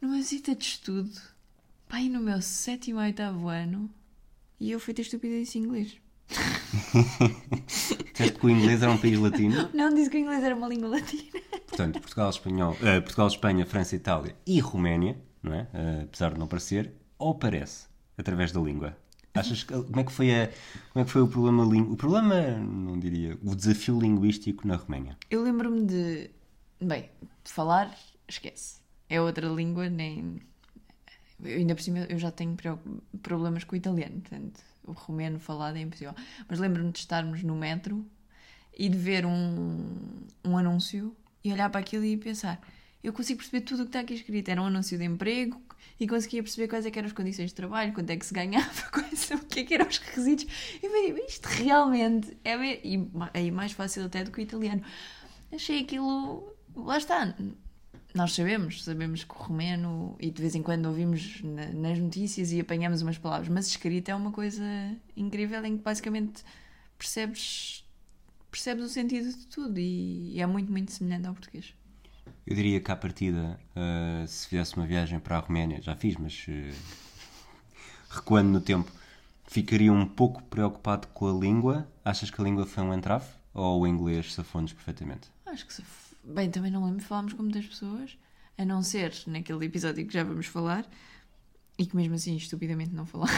numa 0.00 0.16
visita 0.16 0.54
de 0.54 0.64
estudo, 0.64 1.12
pai, 1.88 2.08
no 2.08 2.20
meu 2.20 2.42
sétimo 2.42 2.98
ou 2.98 3.04
oitavo 3.04 3.48
ano, 3.48 3.88
e 4.58 4.72
eu 4.72 4.80
fui 4.80 4.92
ter 4.92 5.02
estupidez 5.02 5.54
em 5.54 5.60
inglês. 5.60 5.96
Disseste 8.12 8.38
que 8.38 8.46
o 8.46 8.50
inglês 8.50 8.82
era 8.82 8.90
um 8.90 8.98
país 8.98 9.18
latino? 9.18 9.70
Não, 9.72 9.94
disse 9.94 10.10
que 10.10 10.16
o 10.16 10.20
inglês 10.20 10.42
era 10.42 10.56
uma 10.56 10.66
língua 10.66 10.88
latina. 10.88 11.40
Portanto, 11.72 12.00
Portugal, 12.00 12.28
Espanhol, 12.28 12.72
uh, 12.72 13.00
Portugal, 13.00 13.28
Espanha, 13.28 13.64
França, 13.64 13.96
Itália 13.96 14.36
e 14.46 14.60
Roménia, 14.60 15.16
não 15.42 15.54
é? 15.54 15.62
Uh, 15.62 16.02
apesar 16.04 16.34
de 16.34 16.38
não 16.38 16.46
parecer, 16.46 16.92
ou 17.18 17.34
parece, 17.34 17.86
através 18.18 18.52
da 18.52 18.60
língua. 18.60 18.94
Achas 19.34 19.64
que, 19.64 19.72
como 19.72 19.98
é 19.98 20.04
que 20.04 20.12
foi 20.12 20.34
a, 20.34 20.50
como 20.92 21.02
é 21.02 21.04
que 21.06 21.10
foi 21.10 21.22
o 21.22 21.28
problema 21.28 21.64
o 21.64 21.96
problema 21.96 22.58
não 22.58 22.98
diria 22.98 23.38
o 23.42 23.54
desafio 23.54 23.98
linguístico 23.98 24.68
na 24.68 24.76
Roménia? 24.76 25.16
Eu 25.30 25.42
lembro-me 25.42 25.86
de 25.86 26.30
bem 26.78 27.08
falar 27.42 27.96
esquece 28.28 28.82
é 29.08 29.18
outra 29.18 29.48
língua 29.48 29.88
nem 29.88 30.42
eu, 31.42 31.56
ainda 31.56 31.74
por 31.74 31.80
cima 31.80 32.00
eu 32.00 32.18
já 32.18 32.30
tenho 32.30 32.54
problemas 33.22 33.64
com 33.64 33.74
o 33.74 33.78
italiano 33.78 34.20
portanto 34.20 34.60
o 34.84 34.92
romeno 34.92 35.38
falado 35.38 35.78
é 35.78 35.80
impossível 35.80 36.14
mas 36.46 36.58
lembro-me 36.58 36.92
de 36.92 36.98
estarmos 36.98 37.42
no 37.42 37.56
metro 37.56 38.04
e 38.76 38.90
de 38.90 38.98
ver 38.98 39.24
um, 39.24 40.26
um 40.44 40.58
anúncio 40.58 41.16
e 41.44 41.52
olhar 41.52 41.70
para 41.70 41.80
aquilo 41.80 42.04
e 42.04 42.16
pensar 42.16 42.60
eu 43.02 43.12
consigo 43.12 43.38
perceber 43.38 43.62
tudo 43.62 43.80
o 43.80 43.82
que 43.84 43.88
está 43.88 44.00
aqui 44.00 44.14
escrito. 44.14 44.48
Era 44.48 44.62
um 44.62 44.66
anúncio 44.66 44.96
de 44.96 45.04
emprego 45.04 45.60
e 45.98 46.06
conseguia 46.06 46.42
perceber 46.42 46.68
quais 46.68 46.86
é 46.86 46.92
eram 46.94 47.06
as 47.06 47.12
condições 47.12 47.50
de 47.50 47.54
trabalho, 47.54 47.92
quanto 47.92 48.10
é 48.10 48.16
que 48.16 48.24
se 48.24 48.32
ganhava, 48.32 48.70
o 49.34 49.46
que 49.46 49.60
é 49.60 49.64
que 49.64 49.74
eram 49.74 49.88
os 49.88 49.98
requisitos. 49.98 50.46
E 50.80 50.86
eu 50.86 50.90
falei, 50.90 51.26
isto 51.26 51.46
realmente 51.46 52.36
é 52.44 52.56
e, 52.86 53.10
é 53.34 53.50
mais 53.50 53.72
fácil 53.72 54.04
até 54.04 54.22
do 54.22 54.30
que 54.30 54.40
o 54.40 54.42
italiano. 54.42 54.82
Achei 55.52 55.80
aquilo. 55.80 56.56
Lá 56.76 56.96
está. 56.96 57.34
Nós 58.14 58.34
sabemos, 58.34 58.84
sabemos 58.84 59.24
que 59.24 59.34
o 59.34 59.38
romeno, 59.38 60.16
e 60.20 60.30
de 60.30 60.40
vez 60.40 60.54
em 60.54 60.62
quando 60.62 60.86
ouvimos 60.86 61.42
na, 61.42 61.66
nas 61.72 61.98
notícias 61.98 62.52
e 62.52 62.60
apanhamos 62.60 63.00
umas 63.00 63.16
palavras, 63.16 63.48
mas 63.48 63.66
escrito 63.66 64.10
é 64.10 64.14
uma 64.14 64.30
coisa 64.30 64.62
incrível 65.16 65.64
em 65.64 65.78
que 65.78 65.82
basicamente 65.82 66.44
percebes, 66.98 67.81
percebes 68.52 68.84
o 68.84 68.88
sentido 68.88 69.30
de 69.30 69.46
tudo 69.46 69.80
e, 69.80 70.38
é 70.38 70.46
muito, 70.46 70.70
muito 70.70 70.92
semelhante 70.92 71.26
ao 71.26 71.32
português. 71.32 71.74
Eu 72.46 72.54
diria 72.54 72.80
que 72.80 72.92
à 72.92 72.96
partida, 72.96 73.58
uh, 73.74 74.28
se 74.28 74.46
fizesse 74.46 74.76
uma 74.76 74.86
viagem 74.86 75.18
para 75.18 75.38
a 75.38 75.40
Roménia, 75.40 75.80
já 75.80 75.96
fiz, 75.96 76.16
mas 76.16 76.46
uh, 76.48 76.76
recuando 78.14 78.50
no 78.50 78.60
tempo, 78.60 78.92
ficaria 79.46 79.92
um 79.92 80.06
pouco 80.06 80.42
preocupado 80.44 81.08
com 81.08 81.26
a 81.26 81.32
língua. 81.32 81.88
Achas 82.04 82.30
que 82.30 82.40
a 82.40 82.44
língua 82.44 82.66
foi 82.66 82.84
um 82.84 82.92
entrave? 82.92 83.26
Ou 83.54 83.80
o 83.80 83.86
inglês 83.86 84.34
safou-nos 84.34 84.72
perfeitamente? 84.72 85.30
Acho 85.46 85.66
que 85.66 85.72
se... 85.72 85.82
Bem, 86.22 86.50
também 86.50 86.70
não 86.70 86.84
lembro, 86.84 87.02
falámos 87.02 87.32
com 87.32 87.42
muitas 87.42 87.66
pessoas, 87.66 88.16
a 88.56 88.64
não 88.64 88.82
ser 88.82 89.12
naquele 89.26 89.64
episódio 89.64 90.06
que 90.06 90.12
já 90.12 90.22
vamos 90.22 90.46
falar, 90.46 90.86
e 91.78 91.86
que 91.86 91.96
mesmo 91.96 92.14
assim 92.14 92.36
estupidamente 92.36 92.94
não 92.94 93.06
falámos, 93.06 93.32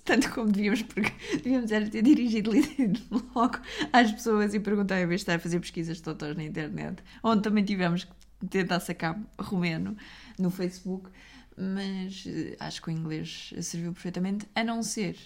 tanto 0.04 0.30
como 0.32 0.50
devíamos, 0.50 0.82
porque 0.82 1.12
devíamos 1.36 1.70
era 1.70 1.88
ter 1.88 2.02
dirigido 2.02 2.50
logo 3.34 3.58
às 3.92 4.12
pessoas 4.12 4.54
e 4.54 4.60
perguntar 4.60 5.00
em 5.00 5.06
vez 5.06 5.20
de 5.20 5.22
estar 5.22 5.34
a 5.36 5.38
fazer 5.38 5.60
pesquisas 5.60 5.98
de 5.98 6.02
totós 6.02 6.36
na 6.36 6.44
internet, 6.44 7.02
onde 7.22 7.42
também 7.42 7.64
tivemos 7.64 8.04
que 8.04 8.46
tentar 8.48 8.80
sacar 8.80 9.18
romeno 9.38 9.96
no 10.38 10.50
Facebook, 10.50 11.08
mas 11.56 12.24
eh, 12.26 12.56
acho 12.58 12.82
que 12.82 12.88
o 12.88 12.90
inglês 12.90 13.54
serviu 13.60 13.92
perfeitamente, 13.92 14.46
a 14.54 14.64
não 14.64 14.82
ser 14.82 15.16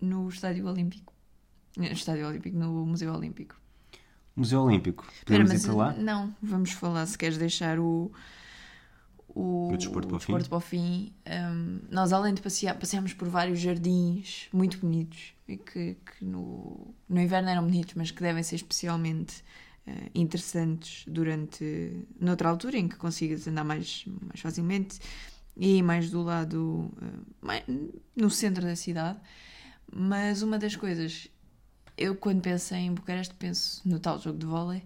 no 0.00 0.28
Estádio 0.28 0.66
Olímpico. 0.66 1.12
No 1.76 1.84
Estádio 1.84 2.26
Olímpico, 2.26 2.56
no 2.56 2.86
Museu 2.86 3.12
Olímpico. 3.12 3.54
Museu 4.34 4.62
Olímpico, 4.62 5.06
podemos 5.24 5.52
Espera, 5.52 5.72
ir 5.72 5.76
para 5.76 5.86
lá? 5.86 5.92
Não, 5.94 6.34
vamos 6.42 6.72
falar 6.72 7.06
se 7.06 7.16
queres 7.16 7.38
deixar 7.38 7.78
o 7.78 8.10
o, 9.36 9.68
o 9.70 9.76
desporto 9.76 10.08
para 10.08 10.16
o 10.16 10.20
fim. 10.20 10.32
Para 10.32 10.56
o 10.56 10.60
fim. 10.60 11.12
Um, 11.26 11.80
nós, 11.90 12.10
além 12.10 12.32
de 12.32 12.40
passear, 12.40 12.74
passeámos 12.74 13.12
por 13.12 13.28
vários 13.28 13.60
jardins 13.60 14.48
muito 14.50 14.78
bonitos 14.78 15.34
e 15.46 15.58
que, 15.58 15.94
que 15.94 16.24
no, 16.24 16.94
no 17.06 17.20
inverno 17.20 17.50
eram 17.50 17.62
bonitos, 17.62 17.92
mas 17.94 18.10
que 18.10 18.22
devem 18.22 18.42
ser 18.42 18.56
especialmente 18.56 19.44
uh, 19.86 20.10
interessantes 20.14 21.04
durante 21.06 22.06
noutra 22.18 22.48
altura 22.48 22.78
em 22.78 22.88
que 22.88 22.96
consigas 22.96 23.46
andar 23.46 23.62
mais, 23.62 24.04
mais 24.06 24.40
facilmente 24.40 24.98
e 25.54 25.82
mais 25.82 26.10
do 26.10 26.22
lado 26.22 26.90
uh, 26.96 27.26
mais, 27.42 27.62
no 28.16 28.30
centro 28.30 28.64
da 28.64 28.74
cidade. 28.74 29.20
Mas 29.92 30.40
uma 30.40 30.58
das 30.58 30.74
coisas, 30.74 31.28
eu 31.98 32.16
quando 32.16 32.40
penso 32.40 32.74
em 32.74 32.90
Bucareste 32.90 33.34
penso 33.34 33.86
no 33.86 34.00
tal 34.00 34.18
jogo 34.18 34.38
de 34.38 34.46
vôlei 34.46 34.82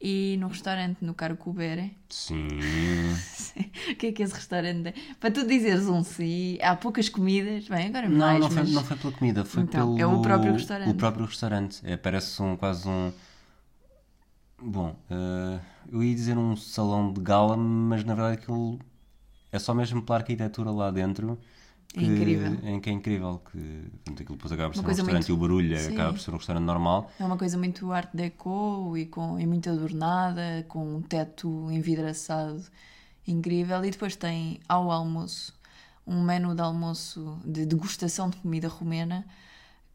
e 0.00 0.36
no 0.38 0.48
restaurante 0.48 1.04
no 1.04 1.14
Carcubere. 1.14 1.96
Sim. 2.08 2.48
o 3.90 3.96
que 3.96 4.08
é 4.08 4.12
que 4.12 4.22
esse 4.22 4.34
restaurante 4.34 4.88
é? 4.88 4.94
Para 5.18 5.30
tu 5.30 5.46
dizeres 5.46 5.86
um 5.86 6.02
sim, 6.02 6.58
há 6.62 6.76
poucas 6.76 7.08
comidas, 7.08 7.68
bem, 7.68 7.86
agora 7.86 8.08
não, 8.08 8.18
mais. 8.18 8.40
Não, 8.40 8.50
mas... 8.50 8.68
foi, 8.68 8.74
não 8.74 8.84
foi 8.84 8.96
pela 8.96 9.12
comida, 9.12 9.44
foi 9.44 9.62
então, 9.62 9.94
pelo. 9.94 10.00
É 10.00 10.06
o 10.06 10.20
próprio 10.20 10.52
restaurante. 10.52 10.90
O 10.90 10.94
próprio 10.94 11.26
restaurante. 11.26 11.80
É, 11.84 11.96
parece 11.96 12.42
um, 12.42 12.56
quase 12.56 12.88
um. 12.88 13.12
Bom, 14.62 14.96
uh, 15.10 15.60
eu 15.90 16.02
ia 16.02 16.14
dizer 16.14 16.38
um 16.38 16.56
salão 16.56 17.12
de 17.12 17.20
gala, 17.20 17.56
mas 17.56 18.04
na 18.04 18.14
verdade 18.14 18.42
aquilo 18.42 18.78
é 19.52 19.58
só 19.58 19.74
mesmo 19.74 20.02
pela 20.02 20.18
arquitetura 20.18 20.70
lá 20.70 20.90
dentro 20.90 21.38
que, 21.92 22.00
é 22.00 22.02
incrível. 22.02 22.52
Em 22.62 22.80
que 22.80 22.90
é 22.90 22.92
incrível 22.92 23.42
que 23.50 23.90
portanto, 23.92 24.22
aquilo 24.22 24.36
depois 24.36 24.52
acaba 24.52 24.70
por 24.70 24.76
ser 24.76 24.84
um 24.84 24.88
restaurante 24.88 25.14
muito... 25.14 25.28
e 25.28 25.32
o 25.32 25.36
barulho 25.36 25.78
Sim. 25.78 25.94
acaba 25.94 26.12
por 26.12 26.20
ser 26.20 26.30
um 26.30 26.36
restaurante 26.36 26.64
normal. 26.64 27.10
É 27.18 27.24
uma 27.24 27.36
coisa 27.36 27.58
muito 27.58 27.92
art 27.92 28.10
deco 28.12 28.96
e, 28.96 29.06
com, 29.06 29.38
e 29.38 29.46
muito 29.46 29.70
adornada, 29.70 30.64
com 30.68 30.96
um 30.96 31.02
teto 31.02 31.70
envidraçado 31.70 32.64
incrível. 33.26 33.84
E 33.84 33.90
depois 33.90 34.16
tem 34.16 34.60
ao 34.68 34.90
almoço 34.90 35.54
um 36.06 36.22
menu 36.22 36.54
de 36.54 36.60
almoço 36.60 37.38
de 37.44 37.64
degustação 37.64 38.28
de 38.28 38.36
comida 38.38 38.68
romena 38.68 39.24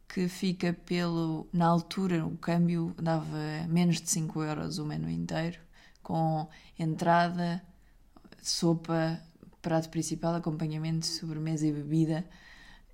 que 0.08 0.27
fica 0.27 0.74
pelo. 0.74 1.48
Na 1.53 1.67
altura, 1.67 2.25
o 2.25 2.36
câmbio 2.38 2.96
dava 2.98 3.38
menos 3.67 4.01
de 4.01 4.10
5 4.10 4.41
euros 4.41 4.79
o 4.79 4.86
menu 4.86 5.10
inteiro, 5.10 5.60
com 6.01 6.48
entrada, 6.77 7.62
sopa, 8.41 9.22
prato 9.62 9.89
principal, 9.89 10.36
acompanhamento, 10.36 11.06
sobremesa 11.06 11.68
e 11.68 11.72
bebida. 11.72 12.25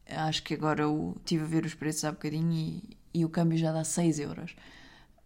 Acho 0.08 0.44
que 0.44 0.54
agora 0.54 0.88
o, 0.88 1.16
estive 1.18 1.44
a 1.44 1.48
ver 1.48 1.66
os 1.66 1.74
preços 1.74 2.04
há 2.06 2.12
bocadinho 2.12 2.54
e, 2.54 2.98
e 3.14 3.26
o 3.26 3.30
câmbio 3.30 3.58
já 3.58 3.72
dá 3.72 3.84
6 3.84 4.20
euros. 4.20 4.56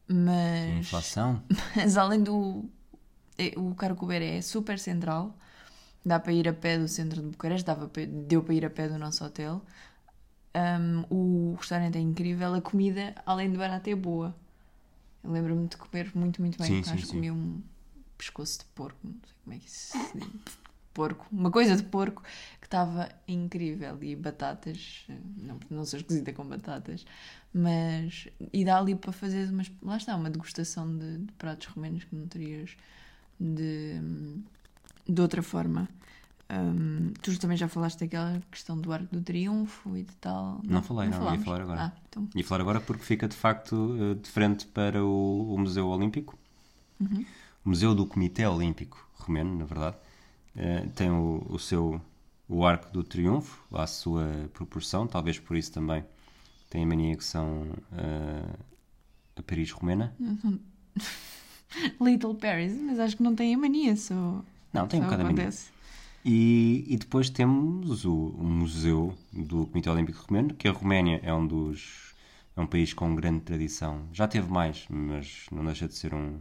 Mas. 0.08 0.80
Inflação? 0.80 1.44
Mas 1.76 1.98
além 1.98 2.24
do. 2.24 2.66
É, 3.38 3.54
o 3.58 3.74
Carcober 3.74 4.22
é 4.22 4.42
super 4.42 4.78
central, 4.78 5.38
dá 6.06 6.20
para 6.20 6.34
ir 6.34 6.48
a 6.48 6.54
pé 6.54 6.78
do 6.78 6.88
centro 6.88 7.22
de 7.22 7.28
Bucareste, 7.30 7.66
dava 7.66 7.90
deu 8.28 8.44
para 8.44 8.54
ir 8.54 8.66
a 8.66 8.70
pé 8.70 8.90
do 8.90 8.98
nosso 8.98 9.24
hotel. 9.24 9.62
Um, 10.56 11.06
o 11.10 11.56
restaurante 11.56 11.98
é 11.98 12.02
incrível, 12.02 12.54
a 12.54 12.62
comida, 12.62 13.16
além 13.26 13.52
de 13.52 13.58
barata, 13.58 13.90
é 13.90 13.96
boa. 13.96 14.36
Eu 15.24 15.32
lembro-me 15.32 15.68
de 15.68 15.78
comer 15.78 16.12
muito, 16.16 16.42
muito 16.42 16.58
bem. 16.58 16.68
Sim, 16.68 16.84
sim, 16.84 16.92
Acho 16.92 17.06
que 17.06 17.14
comi 17.14 17.32
um 17.32 17.62
pescoço 18.18 18.60
de 18.60 18.66
porco, 18.76 18.98
não 19.04 19.14
sei 19.24 19.36
como 19.44 19.56
é 19.56 19.60
que 19.60 19.68
isso 19.68 19.98
se 19.98 20.18
diz 20.18 20.58
porco, 21.00 21.26
uma 21.32 21.50
coisa 21.50 21.78
de 21.78 21.84
porco 21.84 22.22
que 22.60 22.68
estava 22.68 23.08
incrível 23.26 23.98
e 24.02 24.18
batatas, 24.18 25.06
não, 25.38 25.58
não 25.70 25.86
sou 25.86 25.98
esquisita 25.98 26.34
com 26.34 26.46
batatas, 26.46 27.06
mas 27.54 28.28
e 28.52 28.66
dá 28.66 28.78
ali 28.78 28.96
para 28.96 29.14
fazer 29.14 29.50
umas, 29.50 29.72
lá 29.82 29.96
está, 29.96 30.14
uma 30.14 30.30
degustação 30.30 30.98
de, 30.98 31.20
de 31.20 31.32
pratos 31.34 31.68
romenos 31.68 32.04
que 32.04 32.14
não 32.14 32.28
terias 32.28 32.76
de, 33.40 34.02
de 35.08 35.22
outra 35.22 35.42
forma. 35.42 35.88
Um, 36.52 37.14
tu 37.22 37.40
também 37.40 37.56
já 37.56 37.70
falaste 37.70 38.00
daquela 38.00 38.42
questão 38.52 38.78
do 38.78 38.92
Arco 38.92 39.16
do 39.16 39.22
Triunfo 39.22 39.96
e 39.96 40.04
de 40.04 40.16
tal. 40.16 40.60
Não, 40.64 40.74
não 40.74 40.84
falei, 40.84 41.08
não, 41.08 41.20
não 41.20 41.34
ia 41.34 41.40
falar 41.40 41.62
agora. 41.62 41.82
Ah, 41.82 41.92
então... 42.10 42.28
Ia 42.36 42.44
falar 42.44 42.62
agora 42.62 42.82
porque 42.82 43.04
fica 43.04 43.26
de 43.26 43.38
facto 43.38 43.96
eh, 43.98 44.16
de 44.16 44.30
frente 44.30 44.68
para 44.68 45.02
o, 45.02 45.54
o 45.54 45.58
Museu 45.58 45.88
Olímpico, 45.88 46.38
uhum. 47.00 47.24
o 47.64 47.70
Museu 47.70 47.96
do 47.96 48.06
Comitê 48.06 48.46
Olímpico 48.46 49.08
Romeno, 49.14 49.58
na 49.58 49.66
verdade, 49.66 49.96
eh, 50.60 50.86
tem 50.94 51.10
o, 51.10 51.46
o 51.50 51.58
seu 51.58 52.02
o 52.48 52.66
Arco 52.66 52.92
do 52.92 53.04
Triunfo, 53.04 53.64
à 53.72 53.86
sua 53.86 54.50
proporção, 54.54 55.06
talvez 55.06 55.38
por 55.38 55.56
isso 55.56 55.72
também 55.72 56.04
tem 56.70 56.84
a 56.84 56.88
mania 56.88 57.16
que 57.16 57.24
são 57.24 57.62
uh, 57.92 58.60
a 59.36 59.42
Paris 59.44 59.72
Romena. 59.72 60.16
Little 62.02 62.34
Paris, 62.34 62.76
mas 62.82 63.00
acho 63.00 63.16
que 63.16 63.22
não 63.22 63.36
tem 63.36 63.54
a 63.54 63.58
mania, 63.58 63.96
só. 63.96 64.44
Não, 64.74 64.88
tem 64.88 65.00
um 65.00 65.04
só 65.04 65.10
bocado 65.10 65.22
a 65.22 65.26
mania. 65.26 65.44
acontece. 65.44 65.70
E, 66.26 66.86
e 66.88 66.98
depois 66.98 67.30
temos 67.30 68.04
o, 68.04 68.14
o 68.14 68.44
Museu 68.44 69.16
do 69.32 69.68
Comitê 69.68 69.90
Olímpico 69.90 70.26
Romeno, 70.28 70.54
que 70.56 70.68
a 70.68 70.72
Roménia 70.72 71.20
é 71.24 71.34
um 71.34 71.46
dos 71.46 72.10
é 72.56 72.62
um 72.62 72.68
país 72.68 72.94
com 72.94 73.16
grande 73.16 73.42
tradição. 73.42 74.06
Já 74.12 74.28
teve 74.28 74.52
mais, 74.52 74.86
mas 74.90 75.46
não 75.52 75.64
deixa 75.64 75.88
de 75.88 75.94
ser 75.94 76.14
um. 76.14 76.40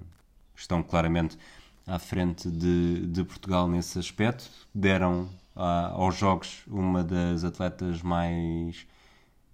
Estão 0.57 0.83
claramente 0.83 1.39
à 1.89 1.99
frente 1.99 2.51
de, 2.51 3.07
de 3.07 3.25
Portugal 3.25 3.67
nesse 3.67 3.99
aspecto. 3.99 4.51
Deram 4.75 5.29
ah, 5.57 5.91
aos 5.95 6.17
Jogos 6.17 6.63
uma 6.69 7.03
das 7.03 7.43
atletas 7.43 8.03
mais 8.03 8.87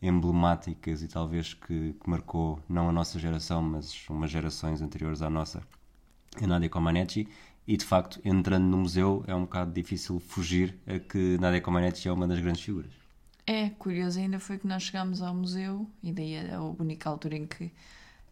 emblemáticas 0.02 1.02
e 1.02 1.08
talvez 1.08 1.54
que, 1.54 1.94
que 1.94 2.10
marcou 2.10 2.60
não 2.68 2.88
a 2.88 2.92
nossa 2.92 3.18
geração, 3.18 3.62
mas 3.62 4.06
umas 4.10 4.30
gerações 4.30 4.82
anteriores 4.82 5.22
à 5.22 5.30
nossa, 5.30 5.62
a 6.42 6.46
Nadia 6.46 6.68
Comaneci. 6.68 7.28
E 7.66 7.78
de 7.78 7.84
facto, 7.84 8.20
entrando 8.22 8.64
no 8.64 8.76
museu, 8.76 9.24
é 9.26 9.34
um 9.34 9.42
bocado 9.42 9.72
difícil 9.72 10.20
fugir 10.20 10.78
a 10.86 10.98
que 10.98 11.38
Nadia 11.38 11.62
Comaneci 11.62 12.08
é 12.08 12.12
uma 12.12 12.26
das 12.26 12.38
grandes 12.40 12.62
figuras. 12.62 12.92
É, 13.46 13.70
curioso 13.70 14.18
ainda 14.18 14.38
foi 14.38 14.58
que 14.58 14.66
nós 14.66 14.82
chegámos 14.82 15.22
ao 15.22 15.34
museu 15.34 15.88
e 16.02 16.12
daí 16.12 16.34
é 16.34 16.54
a 16.54 16.62
única 16.62 17.08
altura 17.08 17.36
em 17.36 17.46
que 17.46 17.70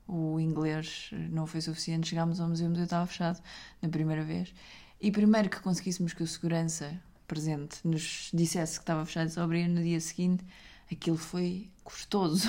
o 0.06 0.38
inglês 0.40 1.10
não 1.30 1.46
foi 1.46 1.60
suficiente. 1.60 2.08
Chegámos 2.08 2.40
ao 2.40 2.48
museu, 2.48 2.66
o 2.66 2.70
museu 2.70 2.84
estava 2.84 3.06
fechado 3.06 3.42
na 3.80 3.88
primeira 3.88 4.24
vez. 4.24 4.52
E 5.00 5.10
primeiro 5.10 5.48
que 5.48 5.60
conseguíssemos 5.60 6.12
que 6.12 6.22
o 6.22 6.26
segurança 6.26 7.00
presente 7.26 7.78
nos 7.84 8.30
dissesse 8.32 8.78
que 8.78 8.82
estava 8.82 9.04
fechado 9.06 9.28
e 9.28 9.30
só 9.30 9.42
abria 9.42 9.66
no 9.66 9.82
dia 9.82 10.00
seguinte, 10.00 10.44
aquilo 10.90 11.16
foi 11.16 11.70
custoso 11.82 12.48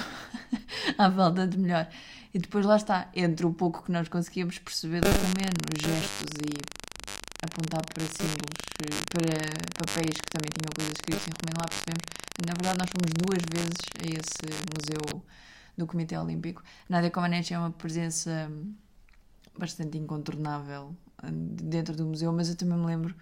à 0.98 1.12
falta 1.12 1.48
de 1.48 1.58
melhor. 1.58 1.90
E 2.34 2.40
depois 2.40 2.66
lá 2.66 2.76
está, 2.76 3.10
entre 3.16 3.46
o 3.46 3.54
pouco 3.54 3.84
que 3.84 3.92
nós 3.92 4.08
conseguíamos 4.08 4.60
perceber 4.60 5.02
do 5.02 5.08
romeno, 5.08 5.62
gestos 5.80 6.34
e 6.46 6.54
apontar 7.44 7.82
para 7.86 8.04
símbolos, 8.04 8.62
para 9.10 9.86
papéis 9.86 10.18
que 10.20 10.30
também 10.30 10.50
tinham 10.52 10.72
coisas 10.76 10.94
escritas 10.94 11.28
em 11.28 11.34
romeno, 11.40 11.58
lá 11.60 11.68
percebemos. 11.68 12.14
Na 12.46 12.54
verdade, 12.54 12.80
nós 12.80 12.90
fomos 12.90 13.12
duas 13.14 13.44
vezes 13.54 13.80
a 14.00 14.04
esse 14.04 14.46
museu 14.74 15.24
do 15.78 15.88
Comitê 15.88 16.18
Olímpico. 16.18 16.64
Nádia 16.88 17.12
Comaneci 17.12 17.54
é 17.54 17.60
uma 17.60 17.72
presença 17.72 18.52
bastante 19.58 19.98
incontornável 19.98 20.96
eh, 21.22 21.32
dentro 21.32 21.96
do 21.96 22.06
museu, 22.06 22.32
mas 22.32 22.50
eu 22.50 22.56
também 22.56 22.78
me 22.78 22.86
lembro 22.86 23.16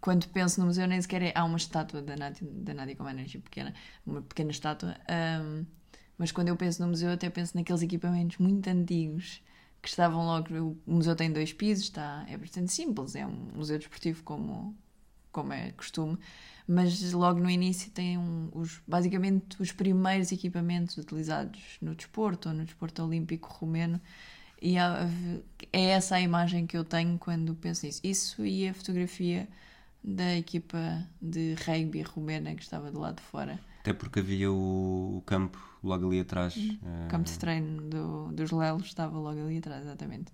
quando 0.00 0.26
penso 0.28 0.60
no 0.60 0.66
museu 0.66 0.86
nem 0.86 1.00
sequer 1.00 1.22
é, 1.22 1.32
há 1.34 1.44
uma 1.44 1.58
estátua 1.58 2.00
da 2.00 2.16
Nádia, 2.16 2.46
da 2.50 2.72
Nádia 2.74 2.96
Comaneci 2.96 3.38
pequena, 3.38 3.74
uma 4.06 4.22
pequena 4.22 4.50
estátua, 4.50 4.96
ahm, 5.08 5.64
mas 6.16 6.32
quando 6.32 6.48
eu 6.48 6.56
penso 6.56 6.82
no 6.82 6.88
museu 6.88 7.10
até 7.10 7.28
penso 7.28 7.56
naqueles 7.56 7.82
equipamentos 7.82 8.38
muito 8.38 8.68
antigos 8.68 9.42
que 9.82 9.88
estavam 9.88 10.24
logo, 10.26 10.78
o 10.86 10.92
museu 10.92 11.16
tem 11.16 11.32
dois 11.32 11.52
pisos, 11.52 11.84
está, 11.84 12.24
é 12.28 12.36
bastante 12.36 12.72
simples, 12.72 13.14
é 13.14 13.26
um 13.26 13.50
museu 13.54 13.78
desportivo 13.78 14.22
como, 14.22 14.76
como 15.32 15.52
é 15.52 15.72
costume, 15.72 16.18
mas 16.66 17.12
logo 17.12 17.40
no 17.40 17.50
início 17.50 17.90
tem 17.90 18.16
um, 18.18 18.48
os, 18.52 18.80
basicamente 18.86 19.60
os 19.60 19.72
primeiros 19.72 20.30
equipamentos 20.32 20.96
utilizados 20.96 21.60
no 21.80 21.94
desporto 21.94 22.48
ou 22.48 22.54
no 22.54 22.64
desporto 22.64 23.02
olímpico 23.02 23.48
romeno 23.52 24.00
e 24.62 24.76
há- 24.78 25.08
é 25.72 25.84
essa 25.90 26.16
a 26.16 26.20
imagem 26.20 26.66
que 26.66 26.76
eu 26.76 26.84
tenho 26.84 27.18
quando 27.18 27.54
penso 27.54 27.86
nisso. 27.86 28.00
Isso 28.04 28.44
e 28.46 28.68
a 28.68 28.74
fotografia 28.74 29.48
da 30.02 30.36
equipa 30.36 31.06
de 31.20 31.54
rugby 31.54 32.02
romena 32.02 32.54
que 32.54 32.62
estava 32.62 32.90
do 32.90 33.00
lado 33.00 33.16
de 33.16 33.22
fora. 33.22 33.58
Até 33.80 33.92
porque 33.92 34.20
havia 34.20 34.50
o, 34.50 35.16
o 35.18 35.22
campo 35.26 35.58
logo 35.82 36.06
ali 36.08 36.20
atrás. 36.20 36.54
O 36.56 36.58
eh, 36.58 37.08
campo 37.08 37.28
de 37.30 37.38
treino 37.38 37.82
do- 37.88 38.32
dos 38.32 38.50
Lelos 38.50 38.86
estava 38.86 39.18
logo 39.18 39.40
ali 39.40 39.58
atrás, 39.58 39.82
exatamente. 39.82 40.32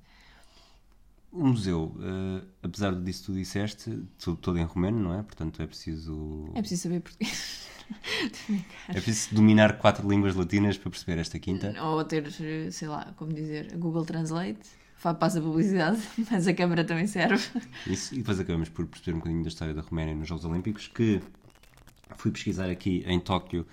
O 1.36 1.48
museu, 1.48 1.94
eh, 2.00 2.44
apesar 2.62 2.94
disso 2.94 3.20
que 3.20 3.26
tu 3.26 3.34
disseste, 3.34 4.02
tudo, 4.18 4.36
todo 4.38 4.58
em 4.58 4.64
romeno, 4.64 4.98
não 4.98 5.18
é? 5.18 5.22
Portanto, 5.22 5.60
é 5.62 5.66
preciso. 5.66 6.50
É 6.54 6.60
preciso 6.60 6.84
saber 6.84 7.00
português. 7.00 7.66
É 8.88 8.94
preciso 8.94 9.32
dominar 9.32 9.78
quatro 9.78 10.08
línguas 10.08 10.34
latinas 10.34 10.76
para 10.76 10.90
perceber 10.90 11.20
esta 11.20 11.38
quinta. 11.38 11.72
Ou 11.80 12.02
ter, 12.04 12.32
sei 12.72 12.88
lá, 12.88 13.14
como 13.16 13.32
dizer, 13.32 13.76
Google 13.76 14.04
Translate. 14.04 14.58
Passa 15.20 15.40
publicidade, 15.40 16.00
mas 16.28 16.48
a 16.48 16.54
câmara 16.54 16.84
também 16.84 17.06
serve. 17.06 17.44
Isso, 17.86 18.12
e 18.12 18.18
depois 18.18 18.40
acabamos 18.40 18.68
por 18.70 18.86
perceber 18.86 19.14
um 19.14 19.18
bocadinho 19.20 19.42
da 19.44 19.48
história 19.48 19.72
da 19.72 19.82
Roménia 19.82 20.16
nos 20.16 20.26
Jogos 20.26 20.44
Olímpicos, 20.44 20.88
que 20.88 21.22
fui 22.16 22.32
pesquisar 22.32 22.68
aqui 22.68 23.04
em 23.06 23.20
Tóquio, 23.20 23.64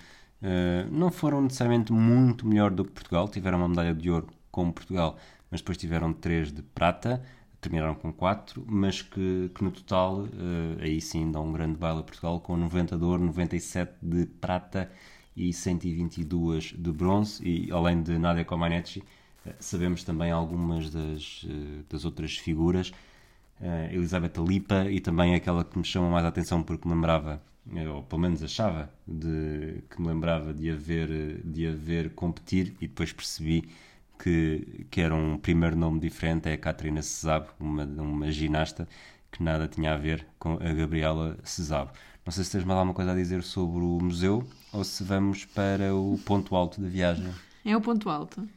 eh, 0.42 0.86
não 0.90 1.10
foram 1.10 1.42
necessariamente 1.42 1.92
muito 1.92 2.46
melhor 2.46 2.70
do 2.70 2.84
que 2.84 2.92
Portugal, 2.92 3.26
tiveram 3.28 3.58
uma 3.58 3.68
medalha 3.68 3.94
de 3.94 4.10
ouro 4.10 4.28
como 4.50 4.72
Portugal, 4.72 5.18
mas 5.50 5.60
depois 5.60 5.78
tiveram 5.78 6.12
três 6.12 6.52
de 6.52 6.62
prata, 6.62 7.22
terminaram 7.64 7.94
com 7.94 8.12
quatro, 8.12 8.62
mas 8.66 9.00
que, 9.00 9.50
que 9.54 9.64
no 9.64 9.70
total, 9.70 10.26
eh, 10.26 10.84
aí 10.84 11.00
sim 11.00 11.30
dá 11.32 11.40
um 11.40 11.52
grande 11.52 11.78
baile 11.78 12.00
a 12.00 12.02
Portugal, 12.02 12.38
com 12.40 12.56
90 12.56 12.96
de 12.98 13.04
ouro, 13.04 13.24
97 13.24 13.94
de 14.02 14.26
prata 14.26 14.90
e 15.34 15.52
122 15.52 16.74
de 16.76 16.92
bronze, 16.92 17.42
e 17.42 17.72
além 17.72 18.02
de 18.02 18.18
Nadia 18.18 18.44
Comaneci, 18.44 19.02
eh, 19.46 19.54
sabemos 19.58 20.04
também 20.04 20.30
algumas 20.30 20.90
das, 20.90 21.46
eh, 21.48 21.82
das 21.88 22.04
outras 22.04 22.36
figuras, 22.36 22.92
Elizabeth 23.92 24.34
Lipa 24.46 24.90
e 24.90 25.00
também 25.00 25.34
aquela 25.34 25.64
que 25.64 25.78
me 25.78 25.84
chama 25.84 26.10
mais 26.10 26.24
a 26.24 26.28
atenção 26.28 26.62
porque 26.62 26.86
me 26.86 26.94
lembrava, 26.94 27.40
ou 27.94 28.02
pelo 28.02 28.20
menos 28.20 28.42
achava, 28.42 28.90
de, 29.06 29.82
que 29.88 30.02
me 30.02 30.08
lembrava 30.08 30.52
de 30.52 30.70
haver, 30.70 31.40
de 31.42 31.66
haver 31.68 32.10
competir 32.10 32.74
e 32.80 32.88
depois 32.88 33.12
percebi 33.12 33.64
que, 34.18 34.86
que 34.90 35.00
era 35.00 35.14
um 35.14 35.36
primeiro 35.38 35.76
nome 35.76 36.00
diferente, 36.00 36.48
é 36.48 36.52
a 36.52 36.58
Catarina 36.58 37.02
Cesabo, 37.02 37.48
uma, 37.58 37.84
uma 37.84 38.30
ginasta 38.30 38.88
que 39.30 39.42
nada 39.42 39.66
tinha 39.68 39.92
a 39.94 39.96
ver 39.96 40.26
com 40.38 40.54
a 40.54 40.72
Gabriela 40.72 41.36
Cesabo. 41.44 41.90
Não 42.24 42.32
sei 42.32 42.44
se 42.44 42.52
tens 42.52 42.64
mais 42.64 42.78
alguma 42.78 42.94
coisa 42.94 43.12
a 43.12 43.14
dizer 43.14 43.42
sobre 43.42 43.84
o 43.84 43.98
museu 44.00 44.46
ou 44.72 44.82
se 44.82 45.04
vamos 45.04 45.44
para 45.44 45.94
o 45.94 46.18
ponto 46.24 46.54
alto 46.56 46.80
da 46.80 46.88
viagem. 46.88 47.28
É 47.64 47.76
o 47.76 47.80
ponto 47.80 48.08
alto. 48.08 48.48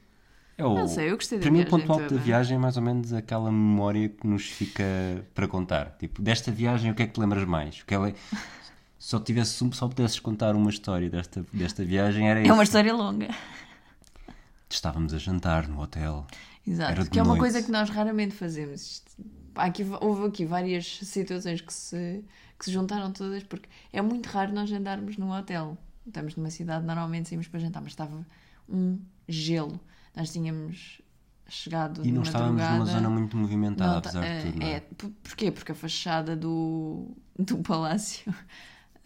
É 0.57 0.65
o, 0.65 0.73
Não 0.73 0.87
sei, 0.87 1.11
eu 1.11 1.15
gostei 1.15 1.37
da 1.37 1.43
Para 1.43 1.51
mim, 1.51 1.61
o 1.61 1.67
ponto 1.67 1.91
alto 1.91 2.03
da 2.03 2.09
toda. 2.09 2.21
viagem 2.21 2.55
é 2.55 2.59
mais 2.59 2.77
ou 2.77 2.83
menos 2.83 3.13
aquela 3.13 3.51
memória 3.51 4.09
que 4.09 4.25
nos 4.25 4.45
fica 4.45 4.83
para 5.35 5.47
contar. 5.47 5.95
Tipo, 5.99 6.21
desta 6.21 6.51
viagem, 6.51 6.91
o 6.91 6.95
que 6.95 7.03
é 7.03 7.07
que 7.07 7.13
te 7.13 7.19
lembras 7.19 7.43
mais? 7.45 7.81
O 7.81 7.85
que 7.85 7.93
ela... 7.93 8.13
Só, 8.99 9.19
tivesse, 9.19 9.63
só 9.73 9.87
pudesses 9.87 10.19
contar 10.19 10.55
uma 10.55 10.71
história 10.71 11.07
desta, 11.07 11.45
desta 11.53 11.85
viagem, 11.85 12.27
era 12.29 12.45
É 12.45 12.51
uma 12.51 12.63
história 12.63 12.91
longa. 12.91 13.27
Estávamos 14.69 15.13
a 15.13 15.17
jantar 15.17 15.67
no 15.67 15.79
hotel. 15.81 16.25
Exato. 16.65 17.09
Que 17.09 17.19
é 17.19 17.21
uma 17.21 17.29
noite. 17.29 17.39
coisa 17.39 17.63
que 17.63 17.71
nós 17.71 17.89
raramente 17.89 18.35
fazemos. 18.35 19.01
Aqui, 19.55 19.83
houve 20.01 20.27
aqui 20.27 20.45
várias 20.45 20.97
situações 21.01 21.61
que 21.61 21.73
se, 21.73 22.23
que 22.59 22.65
se 22.65 22.71
juntaram 22.71 23.11
todas, 23.11 23.43
porque 23.43 23.67
é 23.91 24.01
muito 24.01 24.27
raro 24.27 24.53
nós 24.53 24.71
andarmos 24.71 25.17
num 25.17 25.31
hotel. 25.31 25.77
Estamos 26.05 26.35
numa 26.35 26.49
cidade, 26.49 26.85
normalmente 26.85 27.29
saímos 27.29 27.47
para 27.47 27.59
jantar, 27.59 27.81
mas 27.81 27.91
estava 27.93 28.25
um 28.69 28.99
gelo. 29.27 29.79
Nós 30.15 30.31
tínhamos 30.31 31.01
chegado 31.49 32.05
E 32.05 32.11
não 32.11 32.23
estávamos 32.23 32.61
numa 32.61 32.85
zona 32.85 33.09
muito 33.09 33.37
movimentada, 33.37 33.91
Não, 33.91 33.97
apesar 33.99 34.23
é, 34.23 34.39
de 34.39 34.45
tudo. 34.51 34.59
Não 34.59 34.67
é? 34.67 34.71
é, 34.73 34.79
por- 34.81 35.09
porquê? 35.23 35.51
Porque 35.51 35.71
a 35.71 35.75
fachada 35.75 36.35
do, 36.35 37.15
do 37.39 37.57
palácio 37.59 38.33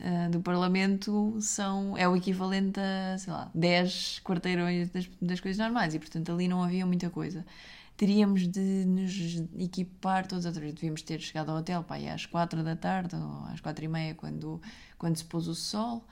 eh, 0.03 0.29
do 0.29 0.41
Parlamento 0.41 1.37
são, 1.39 1.97
é 1.97 2.07
o 2.07 2.15
equivalente 2.15 2.79
a, 2.79 3.17
sei 3.17 3.31
lá, 3.31 3.51
10 3.53 4.21
quarteirões 4.23 4.89
das, 4.89 5.09
das 5.21 5.39
coisas 5.39 5.59
normais 5.59 5.93
e, 5.93 5.99
portanto, 5.99 6.31
ali 6.31 6.47
não 6.47 6.63
havia 6.63 6.85
muita 6.85 7.09
coisa. 7.09 7.45
Teríamos 7.95 8.47
de 8.47 8.85
nos 8.85 9.43
equipar 9.59 10.25
todos 10.27 10.45
outra 10.45 10.61
vez. 10.61 10.73
Devíamos 10.73 11.01
ter 11.03 11.19
chegado 11.19 11.51
ao 11.51 11.57
hotel 11.57 11.83
pá, 11.83 11.97
às 11.97 12.25
4 12.25 12.63
da 12.63 12.75
tarde 12.75 13.15
ou 13.15 13.45
às 13.45 13.61
4 13.61 13.85
e 13.85 13.87
meia, 13.87 14.15
quando, 14.15 14.61
quando 14.97 15.17
se 15.17 15.25
pôs 15.25 15.47
o 15.47 15.55
sol. 15.55 16.03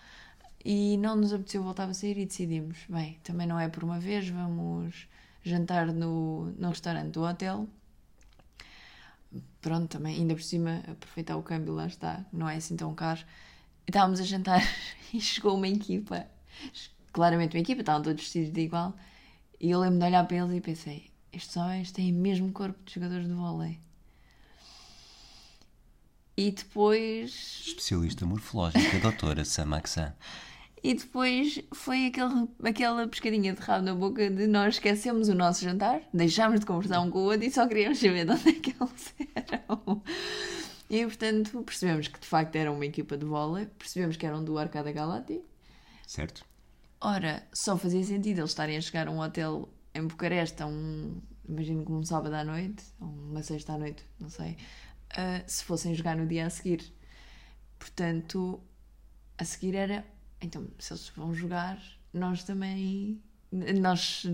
E 0.64 0.98
não 0.98 1.16
nos 1.16 1.34
apeteceu 1.34 1.64
voltar 1.64 1.90
a 1.90 1.94
sair 1.94 2.18
e 2.18 2.26
decidimos: 2.26 2.78
bem, 2.90 3.18
também 3.24 3.48
não 3.48 3.60
é 3.60 3.70
por 3.70 3.84
uma 3.84 4.00
vez, 4.00 4.30
vamos 4.30 5.08
jantar 5.44 5.88
no, 5.88 6.52
no 6.58 6.70
restaurante 6.70 7.14
do 7.14 7.24
hotel 7.24 7.68
pronto, 9.62 9.88
também, 9.90 10.16
ainda 10.16 10.34
por 10.34 10.44
cima, 10.44 10.82
aproveitar 10.88 11.38
o 11.38 11.44
câmbio, 11.44 11.74
lá 11.74 11.88
está, 11.88 12.26
não 12.32 12.50
é 12.50 12.56
assim 12.56 12.76
tão 12.76 12.94
caro. 12.94 13.22
Estávamos 13.90 14.20
a 14.20 14.24
jantar 14.24 14.62
e 15.12 15.20
chegou 15.20 15.56
uma 15.56 15.68
equipa, 15.68 16.28
claramente 17.12 17.58
uma 17.58 17.62
equipa, 17.62 17.82
estavam 17.82 18.04
todos 18.04 18.22
vestidos 18.22 18.52
de 18.52 18.62
igual, 18.62 18.96
e 19.60 19.72
eu 19.72 19.80
lembro 19.80 19.98
de 19.98 20.06
olhar 20.06 20.28
para 20.28 20.38
eles 20.38 20.56
e 20.56 20.62
pensei: 20.62 21.10
estes 21.34 21.58
homens 21.58 21.92
têm 21.92 22.14
o 22.14 22.16
mesmo 22.16 22.52
corpo 22.52 22.78
de 22.86 22.94
jogadores 22.94 23.28
de 23.28 23.34
vôlei. 23.34 23.80
E 26.38 26.52
depois 26.52 27.64
Especialista 27.66 28.28
morfológica, 28.28 29.00
doutora 29.00 29.44
Samaxan. 29.44 30.14
E 30.84 30.94
depois 30.94 31.60
foi 31.74 32.06
aquele, 32.06 32.48
aquela 32.64 33.08
pescadinha 33.08 33.54
de 33.54 33.60
rabo 33.60 33.86
na 33.86 33.96
boca 33.96 34.30
de 34.30 34.46
nós 34.46 34.76
esquecemos 34.76 35.30
o 35.30 35.34
nosso 35.34 35.64
jantar, 35.64 36.02
deixámos 36.14 36.60
de 36.60 36.66
conversar 36.68 37.02
um 37.02 37.10
com 37.10 37.18
o 37.18 37.24
outro 37.24 37.44
e 37.44 37.50
só 37.50 37.68
queríamos 37.68 37.98
saber 37.98 38.24
de 38.24 38.34
onde 38.34 38.50
é 38.50 38.54
que 38.54 38.70
eles 38.80 39.16
eram. 39.36 40.04
E 40.90 41.06
portanto 41.06 41.62
percebemos 41.64 42.08
que 42.08 42.20
de 42.20 42.26
facto 42.26 42.56
era 42.56 42.72
uma 42.72 42.86
equipa 42.86 43.16
de 43.16 43.26
vôlei, 43.26 43.68
percebemos 43.68 44.18
que 44.18 44.26
eram 44.26 44.44
do 44.44 44.58
Arcada 44.58 44.92
Galati. 44.92 45.42
Certo? 46.08 46.44
Ora, 47.00 47.48
só 47.54 47.78
fazia 47.78 48.04
sentido 48.04 48.40
eles 48.40 48.50
estarem 48.50 48.76
a 48.76 48.82
chegar 48.82 49.08
a 49.08 49.12
um 49.12 49.20
hotel 49.20 49.70
em 49.94 50.06
Bucareste, 50.06 50.62
a 50.64 50.68
um, 50.68 51.22
imagino 51.48 51.84
como 51.84 52.00
um 52.00 52.04
sábado 52.04 52.34
à 52.34 52.44
noite, 52.44 52.84
ou 53.00 53.08
uma 53.08 53.44
sexta 53.44 53.74
à 53.74 53.78
noite, 53.78 54.04
não 54.20 54.30
sei, 54.30 54.58
uh, 55.12 55.44
se 55.46 55.64
fossem 55.64 55.94
jogar 55.94 56.18
no 56.18 56.28
dia 56.28 56.48
a 56.48 56.50
seguir. 56.50 56.84
Portanto, 57.78 58.60
a 59.38 59.46
seguir 59.46 59.76
era, 59.76 60.06
então, 60.42 60.68
se 60.80 60.92
eles 60.92 61.08
vão 61.10 61.34
jogar, 61.34 61.82
nós 62.14 62.44
também 62.44 63.22
nós 63.52 64.28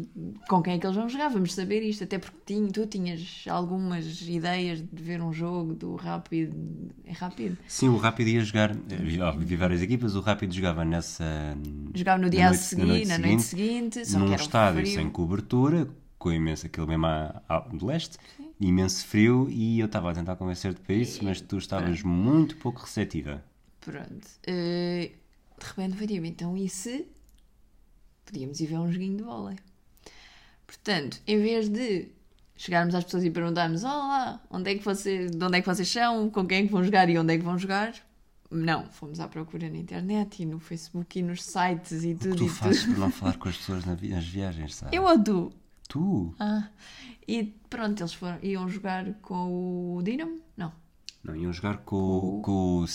com 0.49 0.61
quem 0.61 0.73
é 0.73 0.79
que 0.79 0.85
eles 0.85 0.95
vão 0.95 1.07
jogar, 1.07 1.29
vamos 1.29 1.53
saber 1.53 1.81
isto, 1.81 2.03
até 2.03 2.19
porque 2.19 2.37
tinha, 2.45 2.69
tu 2.69 2.85
tinhas 2.85 3.45
algumas 3.49 4.21
ideias 4.21 4.81
de 4.81 5.01
ver 5.01 5.21
um 5.21 5.31
jogo 5.31 5.73
do 5.73 5.95
Rápido. 5.95 6.53
É 7.05 7.13
rápido? 7.13 7.57
Sim, 7.65 7.89
o 7.89 7.97
Rápido 7.97 8.27
ia 8.27 8.41
jogar, 8.41 8.71
havia 8.71 9.57
várias 9.57 9.81
equipas, 9.81 10.15
o 10.15 10.19
Rápido 10.19 10.53
jogava 10.53 10.83
nessa. 10.83 11.23
Jogava 11.93 12.21
no 12.21 12.29
dia 12.29 12.49
a 12.49 12.53
seguir, 12.53 13.07
na 13.07 13.17
noite 13.17 13.43
seguinte, 13.43 14.05
só 14.05 14.19
num 14.19 14.33
estádio 14.33 14.81
frio. 14.81 14.95
sem 14.95 15.09
cobertura, 15.09 15.87
com 16.19 16.31
imenso 16.31 16.65
aquele 16.65 16.87
mesmo 16.87 17.07
do 17.73 17.85
leste, 17.85 18.17
Sim. 18.35 18.51
imenso 18.59 19.07
frio, 19.07 19.47
e 19.49 19.79
eu 19.79 19.85
estava 19.85 20.11
a 20.11 20.13
tentar 20.13 20.35
convencer-te 20.35 20.81
para 20.81 20.93
isso, 20.93 21.21
e... 21.21 21.25
mas 21.25 21.39
tu 21.39 21.57
estavas 21.57 22.01
Pronto. 22.01 22.13
muito 22.13 22.57
pouco 22.57 22.81
receptiva. 22.81 23.41
Pronto. 23.79 24.27
Uh, 24.45 25.09
de 25.57 25.65
repente 25.65 25.95
foi 25.95 26.07
tipo, 26.07 26.25
então 26.25 26.57
e 26.57 26.67
se 26.67 27.07
podíamos 28.25 28.59
ir 28.59 28.65
ver 28.65 28.79
um 28.79 28.91
joguinho 28.91 29.17
de 29.17 29.23
vôlei. 29.23 29.57
Portanto, 30.65 31.21
em 31.27 31.39
vez 31.39 31.69
de 31.69 32.09
chegarmos 32.55 32.95
às 32.95 33.03
pessoas 33.03 33.23
e 33.23 33.29
perguntarmos: 33.29 33.83
Olá, 33.83 34.41
onde 34.49 34.71
é 34.71 34.75
que 34.75 34.83
vocês, 34.83 35.31
de 35.31 35.43
onde 35.43 35.57
é 35.57 35.61
que 35.61 35.67
vocês 35.67 35.87
são, 35.87 36.29
com 36.29 36.45
quem 36.45 36.59
é 36.59 36.61
que 36.63 36.71
vão 36.71 36.83
jogar 36.83 37.09
e 37.09 37.17
onde 37.17 37.33
é 37.33 37.37
que 37.37 37.43
vão 37.43 37.57
jogar? 37.57 37.93
Não, 38.49 38.85
fomos 38.91 39.19
à 39.19 39.27
procura 39.27 39.69
na 39.69 39.77
internet 39.77 40.43
e 40.43 40.45
no 40.45 40.59
Facebook 40.59 41.19
e 41.19 41.23
nos 41.23 41.43
sites 41.43 42.03
e 42.03 42.15
tudo. 42.15 42.33
O 42.33 42.37
que 42.37 42.43
tu 42.45 42.49
fazes 42.49 42.83
tudo. 42.83 42.93
por 42.93 42.99
não 42.99 43.11
falar 43.11 43.37
com 43.37 43.49
as 43.49 43.57
pessoas 43.57 43.85
nas 43.85 43.99
viagens, 43.99 44.75
sabe? 44.75 44.95
Eu 44.95 45.03
ou 45.03 45.21
tu? 45.21 45.51
Tu? 45.87 46.35
Ah, 46.39 46.69
e 47.27 47.43
pronto, 47.69 48.01
eles 48.01 48.13
foram, 48.13 48.39
iam 48.41 48.67
jogar 48.67 49.13
com 49.21 49.97
o 49.97 50.01
Dinamo? 50.03 50.39
Não. 50.55 50.71
Não, 51.23 51.35
iam 51.35 51.51
jogar 51.51 51.77
com, 51.77 51.95
o. 51.95 52.41
Com 52.41 52.81
o 52.81 52.85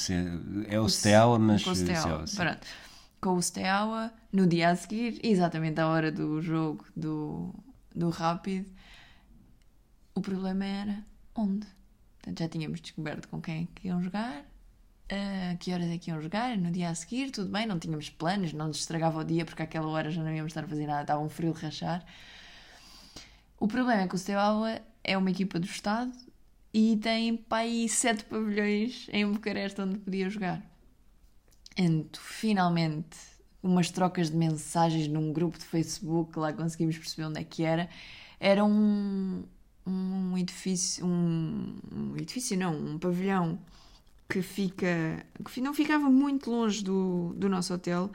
é 0.68 0.80
o 0.80 0.88
Steaua, 0.88 1.38
mas. 1.38 1.62
Com 1.62 1.70
o 1.70 1.76
Steaua, 1.76 2.24
pronto 2.36 2.66
com 3.20 3.34
o 3.34 3.42
Steaua 3.42 4.12
no 4.32 4.46
dia 4.46 4.70
a 4.70 4.76
seguir, 4.76 5.20
exatamente 5.22 5.80
à 5.80 5.86
hora 5.86 6.10
do 6.10 6.40
jogo 6.40 6.84
do, 6.96 7.54
do 7.94 8.08
Rápido. 8.08 8.70
O 10.14 10.20
problema 10.20 10.64
era 10.64 11.04
onde? 11.34 11.66
Portanto, 12.18 12.38
já 12.38 12.48
tínhamos 12.48 12.80
descoberto 12.80 13.28
com 13.28 13.40
quem 13.40 13.62
é 13.64 13.68
que 13.74 13.88
iam 13.88 14.02
jogar, 14.02 14.40
uh, 14.40 15.56
que 15.58 15.72
horas 15.72 15.88
é 15.88 15.98
que 15.98 16.10
iam 16.10 16.20
jogar, 16.20 16.56
no 16.56 16.70
dia 16.70 16.90
a 16.90 16.94
seguir, 16.94 17.30
tudo 17.30 17.50
bem, 17.50 17.66
não 17.66 17.78
tínhamos 17.78 18.10
planos, 18.10 18.52
não 18.52 18.68
nos 18.68 18.78
estragava 18.78 19.20
o 19.20 19.24
dia 19.24 19.44
porque 19.44 19.62
àquela 19.62 19.88
hora 19.88 20.10
já 20.10 20.22
não 20.22 20.32
íamos 20.32 20.50
estar 20.50 20.64
a 20.64 20.68
fazer 20.68 20.86
nada, 20.86 21.02
estava 21.02 21.22
um 21.22 21.28
frio 21.28 21.52
de 21.52 21.60
rachar. 21.60 22.04
O 23.58 23.68
problema 23.68 24.02
é 24.02 24.08
que 24.08 24.14
o 24.14 24.18
Steaua 24.18 24.80
é 25.04 25.16
uma 25.16 25.30
equipa 25.30 25.58
do 25.58 25.66
Estado 25.66 26.12
e 26.72 26.96
tem 26.96 27.36
para 27.36 27.58
aí 27.58 27.88
sete 27.88 28.24
pavilhões 28.24 29.06
em 29.12 29.30
Bucareste 29.30 29.80
onde 29.80 29.98
podia 29.98 30.28
jogar. 30.30 30.69
Então, 31.82 32.20
finalmente, 32.22 33.16
umas 33.62 33.90
trocas 33.90 34.30
de 34.30 34.36
mensagens 34.36 35.08
num 35.08 35.32
grupo 35.32 35.58
de 35.58 35.64
Facebook, 35.64 36.38
lá 36.38 36.52
conseguimos 36.52 36.98
perceber 36.98 37.26
onde 37.28 37.40
é 37.40 37.44
que 37.44 37.62
era. 37.64 37.88
Era 38.38 38.62
um, 38.62 39.42
um 39.86 40.36
edifício, 40.36 41.06
um, 41.06 41.78
um 41.90 42.16
edifício 42.18 42.58
não, 42.58 42.74
um 42.74 42.98
pavilhão 42.98 43.58
que 44.28 44.42
fica, 44.42 45.24
que 45.50 45.60
não 45.62 45.72
ficava 45.72 46.10
muito 46.10 46.50
longe 46.50 46.84
do, 46.84 47.32
do 47.34 47.48
nosso 47.48 47.72
hotel, 47.72 48.10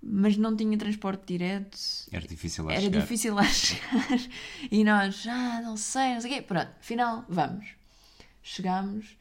mas 0.00 0.36
não 0.36 0.54
tinha 0.56 0.78
transporte 0.78 1.26
direto. 1.26 1.76
Era 2.12 2.28
difícil 2.28 2.68
a 2.68 2.72
Era 2.74 2.82
chegar. 2.82 3.00
difícil 3.00 3.34
lá 3.34 3.42
chegar. 3.50 4.20
E 4.70 4.84
nós, 4.84 5.26
ah, 5.26 5.60
não 5.62 5.76
sei, 5.76 6.14
não 6.14 6.20
sei 6.20 6.30
o 6.30 6.34
quê. 6.34 6.42
Pronto, 6.42 6.70
afinal, 6.80 7.24
vamos. 7.28 7.66
Chegámos 8.40 9.16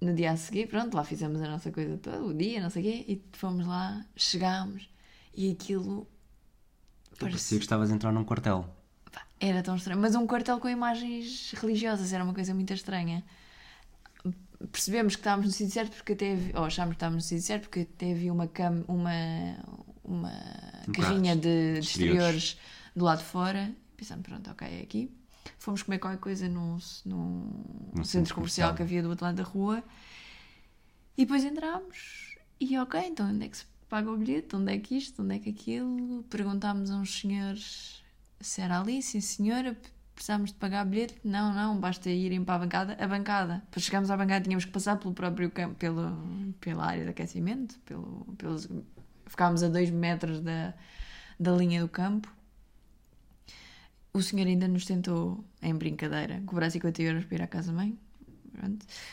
no 0.00 0.14
dia 0.14 0.32
a 0.32 0.36
seguir, 0.36 0.66
pronto, 0.66 0.94
lá 0.96 1.04
fizemos 1.04 1.42
a 1.42 1.48
nossa 1.48 1.70
coisa 1.70 1.98
todo, 1.98 2.28
o 2.28 2.34
dia, 2.34 2.60
não 2.60 2.70
sei 2.70 2.82
o 2.82 2.84
quê, 2.86 3.04
e 3.06 3.22
fomos 3.36 3.66
lá, 3.66 4.04
chegámos 4.16 4.88
e 5.34 5.50
aquilo. 5.50 6.08
Parecia, 7.10 7.28
parecia 7.28 7.58
que 7.58 7.64
estavas 7.64 7.90
a 7.90 7.94
entrar 7.94 8.12
num 8.12 8.24
quartel. 8.24 8.64
Era 9.38 9.62
tão 9.62 9.76
estranho, 9.76 10.00
mas 10.00 10.14
um 10.14 10.26
quartel 10.26 10.58
com 10.58 10.68
imagens 10.68 11.52
religiosas, 11.52 12.12
era 12.12 12.24
uma 12.24 12.32
coisa 12.32 12.54
muito 12.54 12.72
estranha. 12.72 13.24
Percebemos 14.72 15.16
que 15.16 15.20
estávamos 15.20 15.46
no 15.46 15.52
sítio 15.52 15.72
certo 15.72 15.96
porque 15.96 16.12
até 16.12 16.32
havia, 16.32 16.58
ou 16.58 16.64
achámos 16.64 16.92
que 16.92 16.96
estávamos 16.96 17.24
no 17.24 17.28
sítio 17.28 17.44
certo 17.44 17.62
porque 17.62 17.80
até 17.80 18.12
havia 18.12 18.32
uma, 18.32 18.46
cam, 18.46 18.84
uma, 18.86 19.10
uma 20.04 20.32
um 20.86 20.92
carrinha 20.92 21.34
de, 21.34 21.74
de 21.74 21.78
exteriores 21.78 22.58
do 22.94 23.04
lado 23.04 23.18
de 23.18 23.24
fora. 23.24 23.72
Pensamos, 23.96 24.22
pronto, 24.22 24.50
ok, 24.50 24.68
é 24.68 24.82
aqui 24.82 25.10
fomos 25.58 25.82
comer 25.82 25.98
qualquer 25.98 26.18
coisa 26.18 26.48
num, 26.48 26.78
num, 27.04 27.90
no 27.94 28.04
centro 28.04 28.34
comercial 28.34 28.74
que 28.74 28.82
havia 28.82 29.02
do 29.02 29.08
outro 29.08 29.24
lado 29.24 29.36
da 29.36 29.42
rua 29.42 29.82
e 31.16 31.24
depois 31.24 31.44
entramos 31.44 32.36
e 32.60 32.78
ok, 32.78 33.00
então 33.06 33.28
onde 33.28 33.46
é 33.46 33.48
que 33.48 33.56
se 33.56 33.64
paga 33.88 34.10
o 34.10 34.16
bilhete? 34.16 34.54
Onde 34.54 34.72
é 34.72 34.78
que 34.78 34.96
isto? 34.96 35.22
Onde 35.22 35.36
é 35.36 35.38
que 35.38 35.50
aquilo? 35.50 36.22
Perguntámos 36.30 36.90
a 36.90 36.96
uns 36.96 37.20
senhores 37.20 38.02
se 38.40 38.60
era 38.60 38.80
ali, 38.80 39.02
sim 39.02 39.20
senhora, 39.20 39.76
precisávamos 40.14 40.52
de 40.52 40.58
pagar 40.58 40.84
bilhete? 40.84 41.16
Não, 41.24 41.52
não, 41.52 41.78
basta 41.78 42.08
irem 42.08 42.44
para 42.44 42.54
a 42.54 42.58
bancada. 42.58 42.96
A 43.00 43.08
bancada, 43.08 43.62
para 43.70 43.80
chegarmos 43.80 44.10
à 44.10 44.16
bancada 44.16 44.44
tínhamos 44.44 44.64
que 44.64 44.70
passar 44.70 44.96
pelo 44.98 45.12
próprio 45.14 45.50
campo, 45.50 45.74
pelo, 45.74 46.54
pela 46.60 46.86
área 46.86 47.04
de 47.04 47.10
aquecimento, 47.10 47.78
pelo, 47.80 48.26
pelos, 48.38 48.68
ficámos 49.26 49.62
a 49.62 49.68
dois 49.68 49.90
metros 49.90 50.40
da, 50.40 50.74
da 51.38 51.52
linha 51.52 51.80
do 51.80 51.88
campo 51.88 52.30
o 54.12 54.22
senhor 54.22 54.46
ainda 54.46 54.66
nos 54.66 54.84
tentou, 54.84 55.44
em 55.62 55.74
brincadeira, 55.74 56.42
cobrar 56.46 56.70
50 56.70 57.02
euros 57.02 57.24
para 57.24 57.36
ir 57.36 57.42
à 57.42 57.46
casa-mãe. 57.46 57.98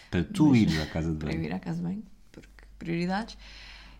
Para 0.10 0.23
tu 0.23 0.49
Mas, 0.49 0.62
ir 0.62 0.81
à 0.81 0.86
casa 0.88 1.12
de 1.12 1.17
banho. 1.17 1.31
Para 1.31 1.33
eu 1.33 1.43
ir 1.43 1.53
à 1.53 1.60
casa-mãe, 1.60 2.03
porque 2.31 2.49
prioridades. 2.79 3.38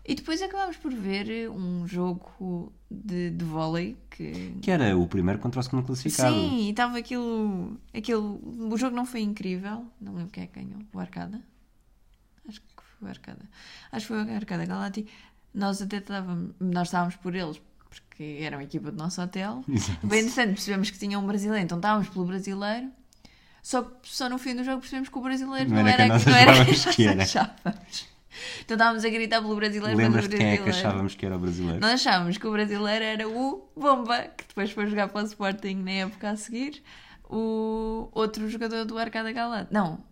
E 0.04 0.14
depois 0.14 0.40
acabámos 0.40 0.78
por 0.78 0.92
ver 0.92 1.50
um 1.50 1.86
jogo 1.86 2.72
de, 2.90 3.30
de 3.30 3.44
vôlei 3.44 3.94
que... 4.10 4.54
Que 4.62 4.70
era 4.70 4.96
o 4.96 5.06
primeiro 5.06 5.38
contra 5.38 5.60
o 5.60 5.62
segundo 5.62 5.84
classificado. 5.84 6.34
Sim, 6.34 6.66
e 6.66 6.70
estava 6.70 6.96
aquilo, 6.96 7.78
aquilo... 7.94 8.40
O 8.72 8.76
jogo 8.78 8.96
não 8.96 9.04
foi 9.04 9.20
incrível. 9.20 9.86
Não 10.00 10.14
lembro 10.14 10.30
quem 10.30 10.44
é 10.44 10.46
que 10.46 10.62
ganhou. 10.62 10.80
O 10.94 10.98
Arcada? 10.98 11.42
Acho 12.48 12.58
que 12.62 12.66
foi 12.98 13.06
o 13.06 13.10
Arcada. 13.10 13.50
Acho 13.92 14.06
que 14.06 14.14
foi 14.14 14.24
o 14.24 14.34
Arcada 14.34 14.64
Galati. 14.64 15.06
Nós 15.52 15.82
até 15.82 15.98
estávamos... 15.98 16.54
Nós 16.58 16.88
estávamos 16.88 17.16
por 17.16 17.34
eles 17.34 17.60
porque 17.88 18.38
era 18.40 18.56
uma 18.56 18.64
equipa 18.64 18.90
do 18.90 18.96
nosso 18.96 19.20
hotel. 19.22 19.64
Exato. 19.68 20.06
Bem 20.06 20.20
interessante, 20.20 20.54
percebemos 20.54 20.90
que 20.90 20.98
tinha 20.98 21.18
um 21.18 21.26
brasileiro, 21.26 21.64
então 21.64 21.78
estávamos 21.78 22.08
pelo 22.08 22.24
brasileiro. 22.24 22.90
Só 23.62 23.82
que 23.82 23.92
só 24.04 24.28
no 24.28 24.38
fim 24.38 24.54
do 24.54 24.64
jogo 24.64 24.80
percebemos 24.80 25.08
que 25.08 25.18
o 25.18 25.20
brasileiro 25.20 25.68
não, 25.70 25.82
não 25.82 25.88
era, 25.88 26.18
que, 26.18 26.30
não 26.30 26.36
era 26.36 26.64
que 26.64 26.70
nós 26.70 26.96
que 26.96 27.06
era. 27.06 27.22
achávamos. 27.22 28.08
Então 28.60 28.76
estávamos 28.76 29.04
a 29.04 29.08
gritar 29.08 29.42
pelo 29.42 29.56
brasileiro. 29.56 29.96
Lembras 29.96 30.28
de 30.28 30.36
quem 30.36 30.46
é 30.46 30.56
que 30.58 30.70
achávamos 30.70 31.14
que 31.14 31.26
era 31.26 31.36
o 31.36 31.38
brasileiro? 31.38 31.80
Nós 31.80 31.92
achávamos 31.92 32.38
que 32.38 32.46
o 32.46 32.52
brasileiro 32.52 33.04
era 33.04 33.28
o 33.28 33.68
Bomba, 33.76 34.28
que 34.36 34.44
depois 34.46 34.70
foi 34.70 34.86
jogar 34.86 35.08
para 35.08 35.22
o 35.22 35.26
Sporting 35.26 35.76
na 35.76 35.90
época 35.90 36.30
a 36.30 36.36
seguir. 36.36 36.82
O 37.28 38.08
outro 38.12 38.48
jogador 38.48 38.84
do 38.84 38.96
Arcada 38.96 39.32
Galate. 39.32 39.72
Não, 39.72 40.02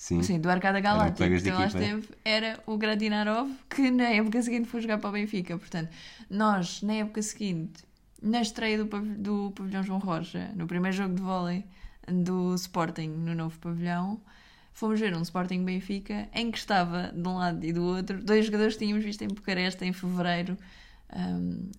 Sim, 0.00 0.22
Sim 0.22 0.40
do 0.40 0.48
Arcada 0.48 0.80
Galáctica 0.80 1.28
que 1.28 1.50
lá 1.50 1.66
esteve 1.66 2.08
era 2.24 2.58
o 2.64 2.78
Gradinarov 2.78 3.50
que 3.68 3.90
na 3.90 4.08
época 4.08 4.40
seguinte 4.40 4.66
foi 4.66 4.80
jogar 4.80 4.96
para 4.96 5.10
o 5.10 5.12
Benfica. 5.12 5.58
Portanto, 5.58 5.90
nós, 6.30 6.80
na 6.80 6.94
época 6.94 7.20
seguinte, 7.20 7.84
na 8.22 8.40
estreia 8.40 8.82
do, 8.82 8.84
do 9.18 9.52
Pavilhão 9.54 9.82
João 9.82 9.98
Rocha, 9.98 10.52
no 10.56 10.66
primeiro 10.66 10.96
jogo 10.96 11.14
de 11.14 11.20
vôlei 11.20 11.66
do 12.08 12.54
Sporting 12.54 13.08
no 13.08 13.34
novo 13.34 13.58
pavilhão, 13.58 14.18
fomos 14.72 14.98
ver 14.98 15.14
um 15.14 15.20
Sporting 15.20 15.66
Benfica 15.66 16.30
em 16.34 16.50
que 16.50 16.56
estava 16.56 17.12
de 17.14 17.28
um 17.28 17.36
lado 17.36 17.62
e 17.62 17.70
do 17.70 17.84
outro 17.84 18.24
dois 18.24 18.46
jogadores 18.46 18.76
que 18.76 18.86
tínhamos 18.86 19.04
visto 19.04 19.20
em 19.20 19.28
Bucareste 19.28 19.84
em 19.84 19.92
fevereiro. 19.92 20.56
Um, 21.14 21.70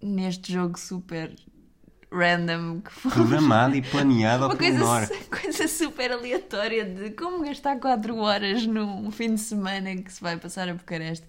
neste 0.00 0.52
jogo 0.52 0.78
super 0.78 1.34
random 2.16 2.80
que 2.80 2.90
foi 2.90 3.12
programado 3.12 3.76
e 3.76 3.82
planeado 3.82 4.44
ao 4.44 4.50
uma 4.50 4.56
coisa, 4.56 5.08
coisa 5.30 5.68
super 5.68 6.12
aleatória 6.12 6.84
de 6.84 7.10
como 7.10 7.44
gastar 7.44 7.78
4 7.78 8.16
horas 8.16 8.66
num 8.66 9.10
fim 9.10 9.34
de 9.34 9.40
semana 9.40 9.94
que 9.96 10.12
se 10.12 10.20
vai 10.20 10.36
passar 10.38 10.68
a 10.68 10.74
Bucareste. 10.74 11.26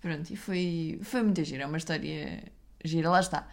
Pronto, 0.00 0.30
e 0.30 0.36
foi, 0.36 1.00
foi 1.02 1.22
muito 1.22 1.42
gira, 1.42 1.64
é 1.64 1.66
uma 1.66 1.78
história 1.78 2.42
gira. 2.84 3.10
Lá 3.10 3.20
está. 3.20 3.48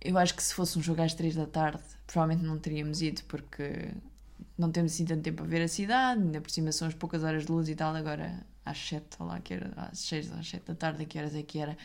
Eu 0.00 0.16
acho 0.18 0.34
que 0.34 0.42
se 0.42 0.54
fosse 0.54 0.78
um 0.78 0.82
jogo 0.82 1.02
às 1.02 1.14
3 1.14 1.34
da 1.34 1.46
tarde, 1.46 1.82
provavelmente 2.06 2.46
não 2.46 2.58
teríamos 2.58 3.02
ido 3.02 3.22
porque 3.24 3.88
não 4.56 4.70
temos 4.70 4.92
assim 4.92 5.04
tanto 5.04 5.22
tempo 5.22 5.42
a 5.42 5.46
ver 5.46 5.62
a 5.62 5.68
cidade, 5.68 6.22
ainda 6.22 6.40
por 6.40 6.50
cima 6.50 6.70
são 6.70 6.86
as 6.86 6.94
poucas 6.94 7.24
horas 7.24 7.46
de 7.46 7.52
luz 7.52 7.68
e 7.68 7.74
tal. 7.74 7.94
Agora 7.94 8.44
às 8.64 8.78
7, 8.78 9.04
lá, 9.20 9.40
que 9.40 9.54
era 9.54 9.72
às 9.76 9.98
6 10.00 10.32
às 10.32 10.48
7 10.48 10.66
da 10.66 10.74
tarde, 10.74 11.02
a 11.02 11.06
que 11.06 11.18
horas 11.18 11.34
é 11.34 11.42
que 11.42 11.58
era? 11.58 11.76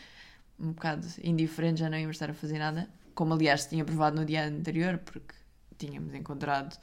Um 0.60 0.72
bocado 0.72 1.06
indiferente, 1.24 1.80
já 1.80 1.90
não 1.90 1.98
íamos 1.98 2.14
estar 2.16 2.30
a 2.30 2.34
fazer 2.34 2.58
nada 2.58 2.88
como 3.14 3.34
aliás 3.34 3.66
tinha 3.66 3.84
provado 3.84 4.16
no 4.16 4.24
dia 4.24 4.46
anterior, 4.46 4.98
porque 4.98 5.34
tínhamos 5.78 6.14
encontrado 6.14 6.76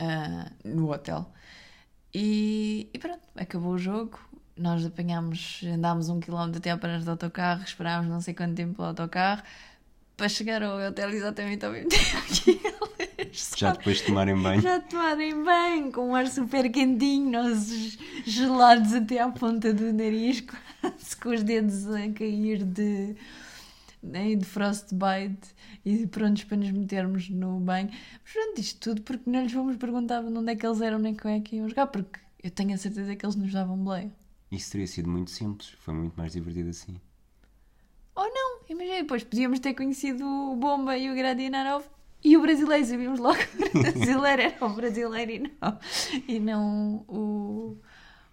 uh, 0.00 0.50
no 0.64 0.92
hotel. 0.92 1.30
E, 2.14 2.88
e 2.92 2.98
pronto, 2.98 3.22
acabou 3.36 3.72
o 3.72 3.78
jogo. 3.78 4.18
Nós 4.56 4.86
apanhámos, 4.86 5.60
andámos 5.64 6.08
um 6.08 6.18
quilómetro 6.18 6.58
até 6.58 6.70
à 6.70 6.78
paragem 6.78 7.04
do 7.04 7.10
autocarro, 7.10 7.62
esperámos 7.62 8.08
não 8.08 8.22
sei 8.22 8.32
quanto 8.32 8.54
tempo 8.54 8.80
o 8.80 8.84
autocarro 8.86 9.42
para 10.16 10.28
chegar 10.28 10.62
ao 10.62 10.78
hotel 10.78 11.10
exatamente 11.10 11.64
ao 11.64 11.72
mesmo 11.72 11.90
tempo 11.90 12.26
que 12.26 12.60
eles. 13.18 13.52
Já 13.56 13.72
depois 13.72 13.98
de 13.98 14.04
tomarem 14.04 14.36
banho. 14.36 14.62
Já 14.62 14.80
tomarem 14.80 15.44
bem, 15.44 15.90
com 15.90 16.08
um 16.08 16.14
ar 16.14 16.26
super 16.26 16.70
quentinho, 16.70 17.30
nós 17.30 17.98
gelados 18.24 18.94
até 18.94 19.20
à 19.20 19.28
ponta 19.28 19.74
do 19.74 19.92
nariz, 19.92 20.40
quase 20.80 21.16
com 21.20 21.28
os 21.28 21.42
dedos 21.42 21.86
a 21.88 22.10
cair 22.12 22.64
de, 22.64 23.14
né, 24.06 24.34
de 24.34 24.44
frostbite 24.44 25.54
e 25.84 26.06
prontos 26.06 26.44
para 26.44 26.56
nos 26.56 26.70
metermos 26.70 27.28
no 27.28 27.60
banho. 27.60 27.90
Mas 27.90 28.32
pronto, 28.32 28.60
isto 28.60 28.80
tudo 28.80 29.02
porque 29.02 29.28
não 29.30 29.42
lhes 29.42 29.52
fomos 29.52 29.76
perguntar 29.76 30.22
de 30.22 30.28
onde 30.28 30.52
é 30.52 30.56
que 30.56 30.66
eles 30.66 30.80
eram 30.80 30.98
nem 30.98 31.14
como 31.14 31.34
é 31.34 31.40
que 31.40 31.56
iam 31.56 31.68
jogar, 31.68 31.86
porque 31.88 32.20
eu 32.42 32.50
tenho 32.50 32.74
a 32.74 32.76
certeza 32.76 33.14
que 33.14 33.24
eles 33.24 33.36
nos 33.36 33.52
davam 33.52 33.76
boleia. 33.76 34.12
Isso 34.50 34.70
teria 34.70 34.86
sido 34.86 35.08
muito 35.08 35.30
simples, 35.30 35.70
foi 35.78 35.94
muito 35.94 36.14
mais 36.14 36.32
divertido 36.32 36.70
assim. 36.70 37.00
Ou 38.14 38.24
não, 38.24 38.60
imagina, 38.68 39.02
depois 39.02 39.24
podíamos 39.24 39.58
ter 39.58 39.74
conhecido 39.74 40.24
o 40.24 40.56
Bomba 40.56 40.96
e 40.96 41.10
o 41.10 41.14
Gradinarov 41.14 41.84
e 42.24 42.36
o 42.36 42.40
brasileiro, 42.40 42.86
sabíamos 42.86 43.20
logo 43.20 43.36
que 43.36 43.78
o 43.78 43.82
brasileiro 43.82 44.42
era 44.42 44.64
o 44.64 44.68
brasileiro 44.70 45.32
e 45.32 45.38
não, 45.38 45.78
e 46.26 46.40
não 46.40 47.04
o, 47.06 47.78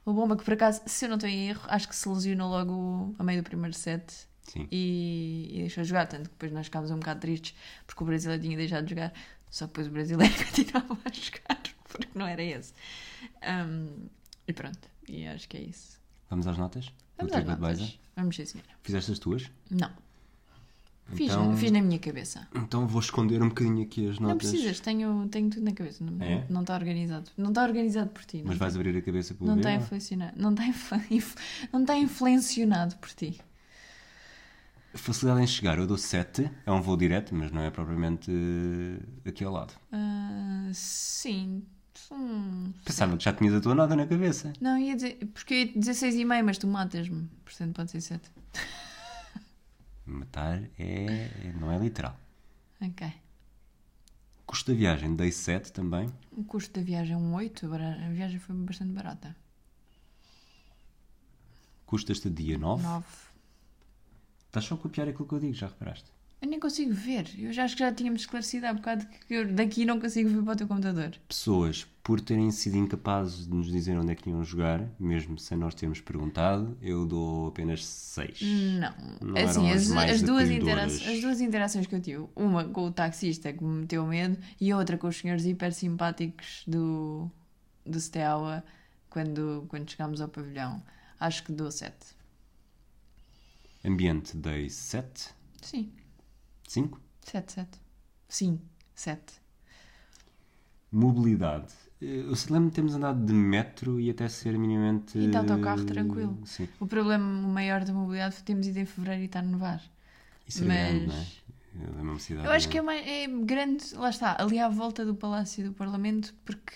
o 0.06 0.14
Bomba, 0.14 0.38
que 0.38 0.44
por 0.44 0.54
acaso, 0.54 0.82
se 0.86 1.06
eu 1.06 1.10
não 1.10 1.18
estou 1.18 1.30
em 1.30 1.50
erro, 1.50 1.62
acho 1.68 1.88
que 1.88 1.96
se 1.96 2.08
lesionou 2.08 2.50
logo 2.50 3.14
a 3.20 3.24
meio 3.24 3.42
do 3.42 3.46
primeiro 3.46 3.76
set 3.76 4.28
Sim. 4.44 4.68
e, 4.72 5.50
e 5.54 5.58
deixou 5.62 5.84
de 5.84 5.90
jogar, 5.90 6.06
tanto 6.08 6.24
que 6.24 6.30
depois 6.36 6.52
nós 6.52 6.66
ficámos 6.66 6.92
um 6.92 6.98
bocado 7.00 7.20
tristes 7.22 7.56
porque 7.88 8.04
o 8.04 8.06
brasileiro 8.06 8.42
tinha 8.44 8.58
deixado 8.58 8.84
de 8.86 8.90
jogar, 8.92 9.14
só 9.50 9.66
que 9.66 9.72
depois 9.74 9.88
o 9.88 9.92
brasileiro 9.92 10.34
continuava 10.46 10.98
a 11.06 11.12
jogar 11.12 11.62
porque 11.90 12.10
não 12.18 12.26
era 12.28 12.44
esse. 12.44 12.74
Um, 13.44 14.08
e 14.48 14.54
pronto, 14.54 14.80
e 15.08 15.26
acho 15.28 15.48
que 15.48 15.58
é 15.58 15.62
isso. 15.62 16.00
Vamos 16.30 16.48
às 16.48 16.58
notas? 16.58 16.92
Vamos 17.18 17.34
às 17.34 17.46
notas. 17.46 18.00
Vamos 18.16 18.36
sim, 18.36 18.46
senhora. 18.46 18.70
Fizeste 18.84 19.12
as 19.12 19.20
tuas? 19.20 19.50
Não. 19.70 19.90
Fiz, 21.16 21.32
Então- 21.32 21.56
fiz 21.58 21.70
na 21.72 21.82
minha 21.82 22.00
cabeça. 22.00 22.48
Então 22.56 22.88
vou 22.88 23.02
esconder 23.02 23.42
um 23.44 23.50
bocadinho 23.50 23.84
aqui 23.84 24.08
as 24.10 24.20
notas. 24.20 24.30
Não 24.30 24.38
precisas, 24.38 24.80
tenho, 24.80 25.28
tenho 25.30 25.50
tudo 25.50 25.64
na 25.66 25.74
cabeça. 25.74 26.04
Não 26.04 26.24
É? 26.26 26.46
não 26.50 26.62
está 26.62 26.76
organizado. 26.76 27.30
Não 27.38 27.50
está 27.50 27.64
organizado 27.64 28.10
por 28.10 28.24
ti. 28.24 28.38
Mas 28.38 28.52
não 28.54 28.58
vais 28.58 28.76
abrir 28.76 28.98
a 28.98 29.02
cabeça 29.02 29.34
para 29.34 29.46
não 29.48 29.58
está 29.58 29.74
influenciado. 29.74 30.34
Não 30.38 30.52
está, 30.52 30.66
influ- 30.66 31.02
inf- 31.12 31.36
não 31.74 31.82
está 31.82 31.98
influenciado 31.98 32.96
por 32.98 33.10
ti. 33.10 33.40
Facilidade 34.96 35.44
em 35.44 35.48
chegar, 35.48 35.78
eu 35.80 35.88
dou 35.88 35.98
7. 35.98 36.50
É 36.66 36.72
um 36.72 36.82
voo 36.82 36.96
direto, 36.96 37.34
mas 37.34 37.52
não 37.52 37.62
é 37.62 37.72
propriamente 37.72 38.32
eh, 38.32 39.30
aqui 39.30 39.44
ao 39.44 39.52
lado. 39.52 39.74
Ah, 39.92 40.70
sim. 40.74 41.64
Hum, 42.12 42.72
Pensava 42.86 43.18
que 43.18 43.24
já 43.24 43.34
tinhas 43.34 43.54
a 43.56 43.62
tua 43.62 43.74
nota 43.74 43.96
na 43.96 44.06
cabeça. 44.06 44.54
Não, 44.62 44.78
ia 44.78 44.96
dizer. 44.96 45.16
Porque 45.34 45.54
eu 45.54 45.58
ia 45.60 45.74
dizer 45.80 45.92
6,5, 45.94 46.44
mas 46.44 46.58
tu 46.60 46.68
matas-me. 46.68 47.28
Portanto, 47.44 47.76
pode 47.76 47.92
ser 47.92 48.02
7. 48.02 48.30
Matar 50.06 50.62
é, 50.78 51.30
é- 51.48 51.54
não 51.60 51.72
é 51.72 51.78
literal. 51.80 52.16
Ok. 52.82 53.12
Custo 54.46 54.72
da 54.72 54.78
viagem, 54.78 55.16
dei 55.16 55.32
7 55.32 55.72
também. 55.72 56.08
O 56.32 56.44
custo 56.44 56.78
da 56.80 56.86
viagem 56.86 57.16
é 57.16 57.18
um 57.18 57.34
8. 57.34 57.68
bara- 57.68 58.06
A 58.06 58.10
viagem 58.10 58.38
foi 58.40 58.56
bastante 58.56 58.92
barata. 58.92 59.36
Custo 61.86 62.08
deste 62.10 62.30
dia 62.30 62.58
9. 62.58 62.84
9. 62.84 63.06
Estás 64.54 64.66
só 64.66 64.76
a 64.76 64.78
copiar 64.78 65.10
aquilo 65.10 65.28
que 65.28 65.34
eu 65.34 65.40
digo, 65.40 65.54
já 65.56 65.66
reparaste? 65.66 66.06
Eu 66.40 66.48
nem 66.48 66.60
consigo 66.60 66.94
ver. 66.94 67.28
Eu 67.40 67.52
já 67.52 67.64
acho 67.64 67.76
que 67.76 67.80
já 67.80 67.92
tínhamos 67.92 68.22
esclarecido 68.22 68.68
há 68.68 68.74
bocado 68.74 69.04
que 69.28 69.34
eu 69.34 69.52
daqui 69.52 69.84
não 69.84 70.00
consigo 70.00 70.30
ver 70.30 70.44
para 70.44 70.54
o 70.54 70.56
teu 70.56 70.68
computador. 70.68 71.16
Pessoas, 71.28 71.88
por 72.04 72.22
terem 72.22 72.52
sido 72.52 72.78
incapazes 72.78 73.48
de 73.48 73.52
nos 73.52 73.72
dizer 73.72 73.98
onde 73.98 74.12
é 74.12 74.16
que 74.16 74.30
iam 74.30 74.44
jogar, 74.44 74.88
mesmo 75.00 75.40
sem 75.40 75.58
nós 75.58 75.74
termos 75.74 76.00
perguntado, 76.02 76.78
eu 76.84 77.04
dou 77.04 77.48
apenas 77.48 77.84
6. 77.84 78.42
Não. 78.80 78.94
Não 79.22 79.42
assim, 79.42 79.72
as 79.72 79.90
as, 79.90 79.98
as 80.12 80.22
duas 80.22 80.48
as 80.48 81.22
duas 81.22 81.42
interações 81.42 81.88
que 81.88 81.96
eu 81.96 82.02
tive, 82.02 82.28
uma 82.36 82.66
com 82.66 82.86
o 82.86 82.92
taxista 82.92 83.52
que 83.52 83.64
me 83.64 83.80
meteu 83.80 84.06
medo 84.06 84.38
e 84.62 84.72
outra 84.72 85.00
com 85.00 85.08
os 85.08 85.18
senhores 85.18 85.46
hiper 85.46 85.74
simpáticos 85.74 86.62
do, 86.68 87.28
do 87.84 88.00
Steaua 88.00 88.64
quando, 89.10 89.66
quando 89.68 89.90
chegámos 89.90 90.22
ao 90.22 90.28
pavilhão. 90.28 90.80
Acho 91.20 91.44
que 91.44 91.52
dou 91.52 91.72
7. 91.72 91.96
Ambiente, 93.84 94.36
dei 94.38 94.70
7. 94.70 95.30
Sim, 95.62 95.92
5. 96.68 97.00
7, 97.22 97.52
7. 97.52 97.70
Sim, 98.30 98.60
7. 98.96 99.22
Mobilidade. 100.92 101.74
Eh, 102.02 102.22
Eu 102.28 102.36
se 102.36 102.52
lembro 102.52 102.70
de 102.70 102.76
termos 102.76 102.96
andado 102.96 103.26
de 103.26 103.34
metro 103.34 104.00
e 104.00 104.10
até 104.10 104.28
ser 104.30 104.58
minimamente. 104.58 105.18
E 105.18 105.28
de 105.28 105.36
autocarro, 105.38 105.86
tranquilo. 105.86 106.40
Sim. 106.46 106.68
O 106.80 106.86
problema 106.88 107.26
maior 107.48 107.84
da 107.84 107.94
mobilidade 107.94 108.36
foi 108.36 108.44
termos 108.44 108.68
ido 108.68 108.80
em 108.80 108.86
fevereiro 108.86 109.22
e 109.24 109.26
estar 109.26 109.40
a 109.40 109.44
nevar. 109.44 109.82
Isso 110.48 110.64
é 110.64 110.68
Mas- 110.68 110.90
grande, 110.90 111.08
não 111.08 111.16
é? 111.16 111.26
É 111.76 111.88
da 111.88 112.04
mesma 112.04 112.20
cidade. 112.20 112.46
Eu 112.48 112.52
acho 112.52 112.68
não 112.68 112.72
que 112.72 112.78
é, 112.78 112.82
mais, 112.84 113.08
é 113.08 113.28
grande, 113.28 113.96
lá 113.96 114.10
está, 114.12 114.38
ali 114.40 114.60
à 114.60 114.70
volta 114.70 115.04
do 115.04 115.16
Palácio 115.16 115.66
do 115.66 115.74
Parlamento, 115.74 116.34
porque 116.46 116.74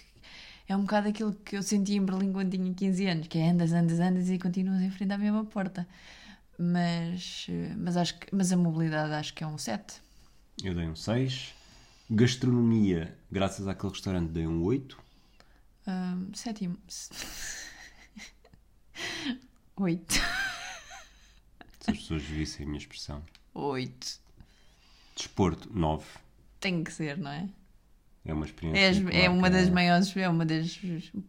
é 0.67 0.75
um 0.75 0.81
bocado 0.81 1.07
aquilo 1.09 1.33
que 1.33 1.55
eu 1.55 1.61
sentia 1.61 1.95
em 1.97 2.03
Berlim 2.03 2.33
quando 2.33 2.49
tinha 2.49 2.73
15 2.73 3.05
anos, 3.05 3.27
que 3.27 3.37
é 3.37 3.51
andas, 3.51 3.71
andas, 3.73 3.99
andas 3.99 4.27
e 4.29 4.39
continuas 4.39 4.81
em 4.81 4.89
frente 4.89 5.13
à 5.13 5.17
mesma 5.17 5.45
porta. 5.45 5.87
Mas, 6.57 7.47
mas, 7.77 7.95
acho 7.97 8.17
que, 8.19 8.35
mas 8.35 8.51
a 8.51 8.57
mobilidade 8.57 9.13
acho 9.13 9.33
que 9.33 9.43
é 9.43 9.47
um 9.47 9.57
7. 9.57 10.01
Eu 10.63 10.73
dei 10.73 10.87
um 10.87 10.95
6. 10.95 11.53
Gastronomia, 12.09 13.15
graças 13.31 13.67
àquele 13.67 13.91
restaurante, 13.93 14.31
dei 14.31 14.47
um 14.47 14.63
8. 14.63 14.97
Um, 15.87 16.33
sétimo. 16.33 16.77
8. 19.75 20.13
Se 21.79 21.91
as 21.91 21.97
pessoas 21.97 22.23
vissem 22.23 22.65
a 22.65 22.67
minha 22.67 22.79
expressão. 22.79 23.23
8. 23.53 24.19
Desporto, 25.15 25.69
9. 25.71 26.05
Tem 26.59 26.83
que 26.83 26.91
ser, 26.91 27.17
não 27.17 27.31
é? 27.31 27.47
É 28.25 28.33
uma 28.33 28.45
experiência. 28.45 29.09
É, 29.09 29.25
é 29.25 29.29
uma 29.29 29.49
das 29.49 29.69
maiores, 29.69 30.15
é 30.17 30.27
uma 30.27 30.45
das. 30.45 30.79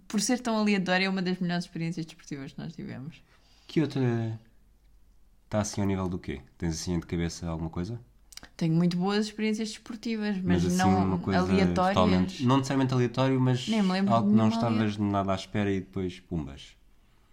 Por 0.08 0.20
ser 0.20 0.40
tão 0.40 0.58
aleatória, 0.58 1.06
é 1.06 1.08
uma 1.08 1.22
das 1.22 1.38
melhores 1.38 1.64
experiências 1.64 2.04
desportivas 2.04 2.52
que 2.52 2.58
nós 2.58 2.74
tivemos. 2.74 3.22
Que 3.68 3.80
outra. 3.80 4.40
Está 5.48 5.62
assim 5.62 5.80
ao 5.80 5.86
nível 5.86 6.10
do 6.10 6.18
quê? 6.18 6.42
Tens 6.58 6.74
assim 6.74 7.00
de 7.00 7.06
cabeça 7.06 7.48
alguma 7.48 7.70
coisa? 7.70 7.98
Tenho 8.54 8.74
muito 8.74 8.98
boas 8.98 9.24
experiências 9.24 9.70
desportivas, 9.70 10.38
mas, 10.42 10.62
assim, 10.62 10.76
não 10.76 11.14
aleatórias. 11.24 11.74
totalmente. 11.74 12.44
Não 12.44 12.58
necessariamente 12.58 12.92
aleatório, 12.92 13.40
mas 13.40 13.66
Nem 13.66 13.82
me 13.82 13.92
lembro 13.92 14.12
algo 14.12 14.28
que 14.28 14.36
não 14.36 14.50
estavas 14.50 14.98
nada 14.98 15.32
à 15.32 15.34
espera 15.34 15.72
e 15.72 15.80
depois 15.80 16.20
pumbas. 16.20 16.76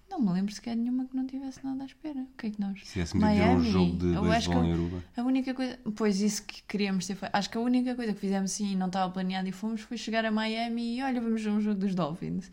Não 0.09 0.21
me 0.21 0.31
lembro 0.31 0.53
sequer 0.53 0.77
nenhuma 0.77 1.03
que 1.03 1.13
não 1.13 1.27
tivesse 1.27 1.59
nada 1.61 1.83
à 1.83 1.85
espera. 1.85 2.21
O 2.21 2.37
que 2.37 2.47
é 2.47 2.49
que 2.51 2.61
nós? 2.61 2.79
Se 2.85 2.93
tivéssemos 2.93 3.27
de 3.27 3.35
ver 3.35 3.49
um 3.49 3.63
jogo 3.63 3.97
de 3.97 4.17
beisebol 4.17 4.61
que 4.61 4.67
em 4.69 4.71
Aruba. 4.71 5.03
A 5.17 5.21
única 5.23 5.53
coisa. 5.53 5.77
Pois 5.93 6.21
isso 6.21 6.43
que 6.43 6.63
queríamos 6.63 7.05
ter. 7.05 7.17
Acho 7.33 7.49
que 7.49 7.57
a 7.57 7.61
única 7.61 7.95
coisa 7.95 8.13
que 8.13 8.19
fizemos 8.21 8.51
sim 8.51 8.71
e 8.71 8.75
não 8.77 8.87
estava 8.87 9.11
planeado 9.11 9.49
e 9.49 9.51
fomos 9.51 9.81
foi 9.81 9.97
chegar 9.97 10.23
a 10.23 10.31
Miami 10.31 10.99
e 10.99 11.03
olha, 11.03 11.19
vamos 11.19 11.43
ver 11.43 11.49
um 11.49 11.59
jogo 11.59 11.81
dos 11.81 11.93
Dolphins. 11.93 12.49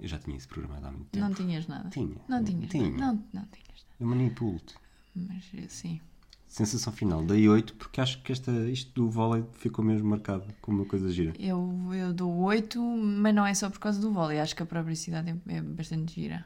Eu 0.00 0.08
já 0.08 0.18
tinha 0.18 0.38
isso 0.38 0.48
programado 0.48 0.86
há 0.86 0.90
muito 0.90 1.08
tempo. 1.10 1.26
Não 1.26 1.34
tinhas 1.34 1.66
nada. 1.66 1.90
Tinha. 1.90 2.16
Não 2.26 2.42
tinhas 2.42 2.70
Tinha. 2.70 2.90
Não, 2.90 3.12
não 3.34 3.44
tinhas 3.44 3.84
nada. 3.84 3.96
Eu 4.00 4.06
manipulo-te. 4.06 4.74
Mas 5.16 5.50
sim. 5.72 6.00
Sensação 6.46 6.92
final, 6.92 7.24
dei 7.24 7.48
8 7.48 7.74
porque 7.74 8.00
acho 8.00 8.22
que 8.22 8.30
esta, 8.30 8.50
isto 8.70 8.92
do 8.92 9.10
vôlei 9.10 9.44
ficou 9.54 9.84
mesmo 9.84 10.08
marcado 10.08 10.44
como 10.60 10.78
uma 10.82 10.86
coisa 10.88 11.10
gira. 11.10 11.32
Eu, 11.38 11.90
eu 11.92 12.12
dou 12.14 12.32
8, 12.36 12.80
mas 12.80 13.34
não 13.34 13.44
é 13.44 13.52
só 13.52 13.68
por 13.68 13.80
causa 13.80 14.00
do 14.00 14.12
vôlei. 14.12 14.38
Acho 14.38 14.54
que 14.54 14.62
a 14.62 14.66
própria 14.66 14.94
cidade 14.94 15.30
é, 15.48 15.56
é 15.56 15.60
bastante 15.60 16.14
gira. 16.14 16.44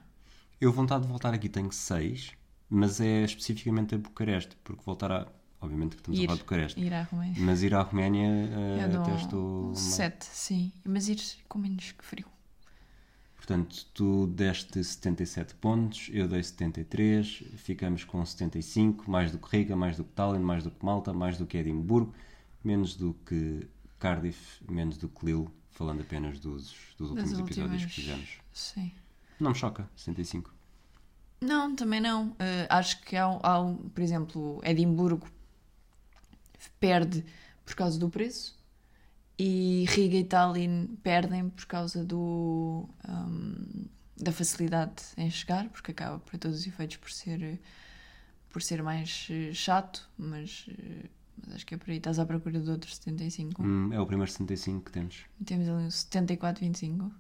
Eu 0.61 0.73
vontade 0.73 1.03
de 1.03 1.09
voltar 1.09 1.35
aqui 1.35 1.49
tenho 1.49 1.71
6, 1.71 2.33
mas 2.69 3.01
é 3.01 3.25
especificamente 3.25 3.95
a 3.95 3.99
Bucareste, 3.99 4.57
porque 4.65 4.83
voltar 4.85 5.13
a. 5.13 5.27
Obviamente 5.63 5.91
que 5.97 6.01
estamos 6.01 6.19
a 6.19 6.23
Ir. 6.23 6.27
falar 6.27 6.37
de 6.39 6.43
Bucareste. 6.45 6.81
Ir 6.81 6.95
à 6.95 7.03
Roménia. 7.03 7.43
Mas 7.43 7.63
ir 7.63 7.75
à 7.75 7.83
Roménia 7.83 8.27
eh, 8.27 8.89
Eu 8.95 9.03
até 9.03 9.15
estou. 9.17 9.71
um 9.71 9.75
7, 9.75 10.25
sim. 10.25 10.73
Mas 10.83 11.07
ir 11.09 11.21
com 11.47 11.59
menos 11.59 11.95
frio. 11.99 12.25
Portanto, 13.41 13.87
tu 13.95 14.27
deste 14.27 14.85
77 14.85 15.55
pontos, 15.55 16.11
eu 16.13 16.29
dei 16.29 16.43
73, 16.43 17.45
ficamos 17.57 18.05
com 18.05 18.25
75, 18.25 19.11
mais 19.11 19.33
do 19.33 19.39
que 19.39 19.57
Riga, 19.57 19.75
mais 19.75 19.97
do 19.97 20.05
que 20.05 20.11
Tallinn, 20.11 20.43
mais 20.43 20.63
do 20.63 20.71
que 20.71 20.85
Malta, 20.85 21.15
mais 21.15 21.39
do 21.39 21.47
que 21.47 21.57
Edimburgo, 21.57 22.15
menos 22.63 22.95
do 22.95 23.15
que 23.27 23.67
Cardiff, 23.99 24.63
menos 24.71 24.99
do 24.99 25.09
que 25.09 25.25
Lille, 25.25 25.49
falando 25.71 26.03
apenas 26.03 26.39
dos, 26.39 26.77
dos 26.99 27.13
últimos 27.13 27.39
episódios 27.39 27.87
que 27.87 27.93
fizemos. 27.93 28.39
Sim. 28.53 28.93
Não 29.41 29.53
me 29.53 29.57
choca, 29.57 29.89
65. 29.97 30.53
Não, 31.41 31.75
também 31.75 31.99
não. 31.99 32.37
Eh, 32.39 32.67
acho 32.69 33.01
que 33.01 33.17
há, 33.17 33.25
há 33.43 33.59
um, 33.59 33.75
por 33.75 34.03
exemplo, 34.03 34.61
Edimburgo 34.63 35.27
perde 36.79 37.25
por 37.65 37.75
causa 37.75 37.99
do 37.99 38.11
preço 38.11 38.60
e 39.43 39.87
Riga 39.89 40.19
e 40.19 40.25
Tallinn 40.25 40.87
perdem 41.03 41.49
por 41.49 41.65
causa 41.65 42.05
do, 42.05 42.87
ahm, 43.09 43.87
da 44.17 44.31
facilidade 44.33 45.03
em 45.17 45.31
chegar, 45.31 45.67
porque 45.71 45.93
acaba 45.93 46.19
por 46.19 46.37
todos 46.39 46.59
os 46.61 46.67
efeitos 46.67 46.97
por 46.99 47.11
ser, 47.11 47.59
por 48.51 48.61
ser 48.61 48.83
mais 48.83 49.27
eh, 49.31 49.51
chato, 49.55 50.07
mas, 50.19 50.67
eh, 50.69 51.07
mas 51.43 51.55
acho 51.55 51.67
que 51.67 51.75
é 51.75 51.79
por 51.79 51.91
aí. 51.91 51.97
Estás 51.97 52.19
à 52.19 52.27
procura 52.27 52.61
de 52.61 52.71
outro 52.71 52.91
75. 52.95 53.63
Hum, 53.63 53.91
é 53.95 53.99
o 53.99 54.05
primeiro 54.07 54.31
75 54.31 54.85
que 54.85 54.93
temos. 54.93 55.25
Temos 55.47 55.67
ali 55.69 55.85
um 55.85 55.89
74-25. 55.89 57.11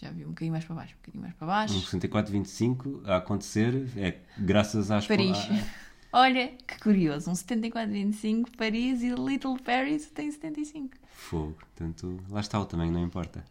Já 0.00 0.12
vi 0.12 0.24
um 0.24 0.28
bocadinho 0.28 0.52
mais 0.52 0.64
para 0.64 0.76
baixo, 0.76 0.94
um 0.94 0.98
bocadinho 0.98 1.22
mais 1.22 1.34
para 1.34 1.46
baixo. 1.48 1.74
Um 1.74 1.80
74-25 1.82 3.04
a 3.04 3.16
acontecer 3.16 3.88
é 3.96 4.20
graças 4.38 4.92
às... 4.92 5.08
Paris. 5.08 5.36
a- 5.36 5.87
Olha, 6.12 6.48
que 6.66 6.78
curioso, 6.80 7.30
um 7.30 7.34
74-25, 7.34 8.56
Paris 8.56 9.02
e 9.02 9.10
Little 9.10 9.58
Paris 9.62 10.06
tem 10.10 10.30
75. 10.30 10.96
Fogo. 11.12 11.52
Portanto, 11.54 12.18
lá 12.30 12.40
está 12.40 12.58
o 12.58 12.64
tamanho, 12.64 12.92
não 12.92 13.02
importa. 13.04 13.44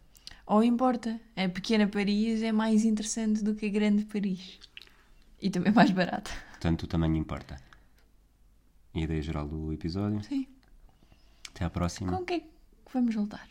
Ou 0.46 0.64
importa, 0.64 1.20
a 1.36 1.48
pequena 1.48 1.86
Paris 1.86 2.42
é 2.42 2.50
mais 2.50 2.84
interessante 2.84 3.44
do 3.44 3.54
que 3.54 3.66
a 3.66 3.68
grande 3.68 4.04
Paris. 4.06 4.58
E 5.40 5.50
também 5.50 5.72
mais 5.72 5.90
barata. 5.90 6.30
Portanto, 6.50 6.82
o 6.82 6.86
tamanho 6.88 7.14
importa. 7.16 7.60
E 8.94 9.00
a 9.00 9.04
ideia 9.04 9.22
geral 9.22 9.46
do 9.46 9.72
episódio. 9.72 10.22
Sim. 10.24 10.48
Até 11.50 11.64
à 11.64 11.70
próxima. 11.70 12.10
Com 12.10 12.22
o 12.22 12.26
que 12.26 12.34
é 12.34 12.40
que 12.40 12.48
vamos 12.92 13.14
voltar? 13.14 13.48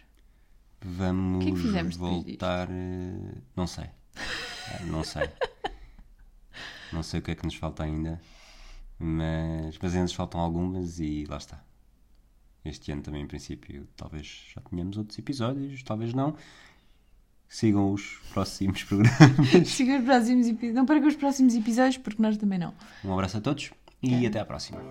Vamos 0.82 1.43
que 1.46 1.52
é 1.52 1.54
que 1.54 1.62
fizemos 1.62 1.96
voltar. 1.96 2.67
eh, 2.70 3.36
Não 3.56 3.67
sei. 3.67 3.86
Ah, 4.15 4.84
Não 4.86 5.04
sei. 5.04 5.30
não 6.91 7.04
sei 7.04 7.20
o 7.20 7.24
que 7.24 7.32
é 7.32 7.36
que 7.36 7.46
nos 7.46 7.56
falta 7.56 7.84
ainda. 7.84 8.20
Mas, 8.99 9.77
mas 9.81 9.95
ainda 9.95 10.12
faltam 10.13 10.39
algumas 10.39 10.99
e 10.99 11.25
lá 11.29 11.38
está. 11.38 11.63
Este 12.65 12.91
ano 12.91 13.01
também, 13.01 13.23
em 13.23 13.27
princípio, 13.27 13.88
talvez 13.95 14.45
já 14.53 14.62
tenhamos 14.62 14.97
outros 14.97 15.17
episódios, 15.17 15.83
talvez 15.83 16.13
não. 16.13 16.36
Sigam 17.47 17.93
os 17.93 18.19
próximos 18.33 18.83
programas. 18.83 19.67
Siga 19.67 19.99
os 19.99 20.03
próximos 20.03 20.47
episódios. 20.47 20.75
Não 20.75 20.86
perca 20.86 21.07
os 21.07 21.15
próximos 21.15 21.55
episódios, 21.55 21.97
porque 21.97 22.21
nós 22.21 22.38
também 22.38 22.60
não. 22.60 22.73
Um 23.05 23.13
abraço 23.13 23.38
a 23.38 23.41
todos 23.41 23.71
e 24.01 24.25
até 24.27 24.39
à 24.39 24.45
próxima. 24.45 24.81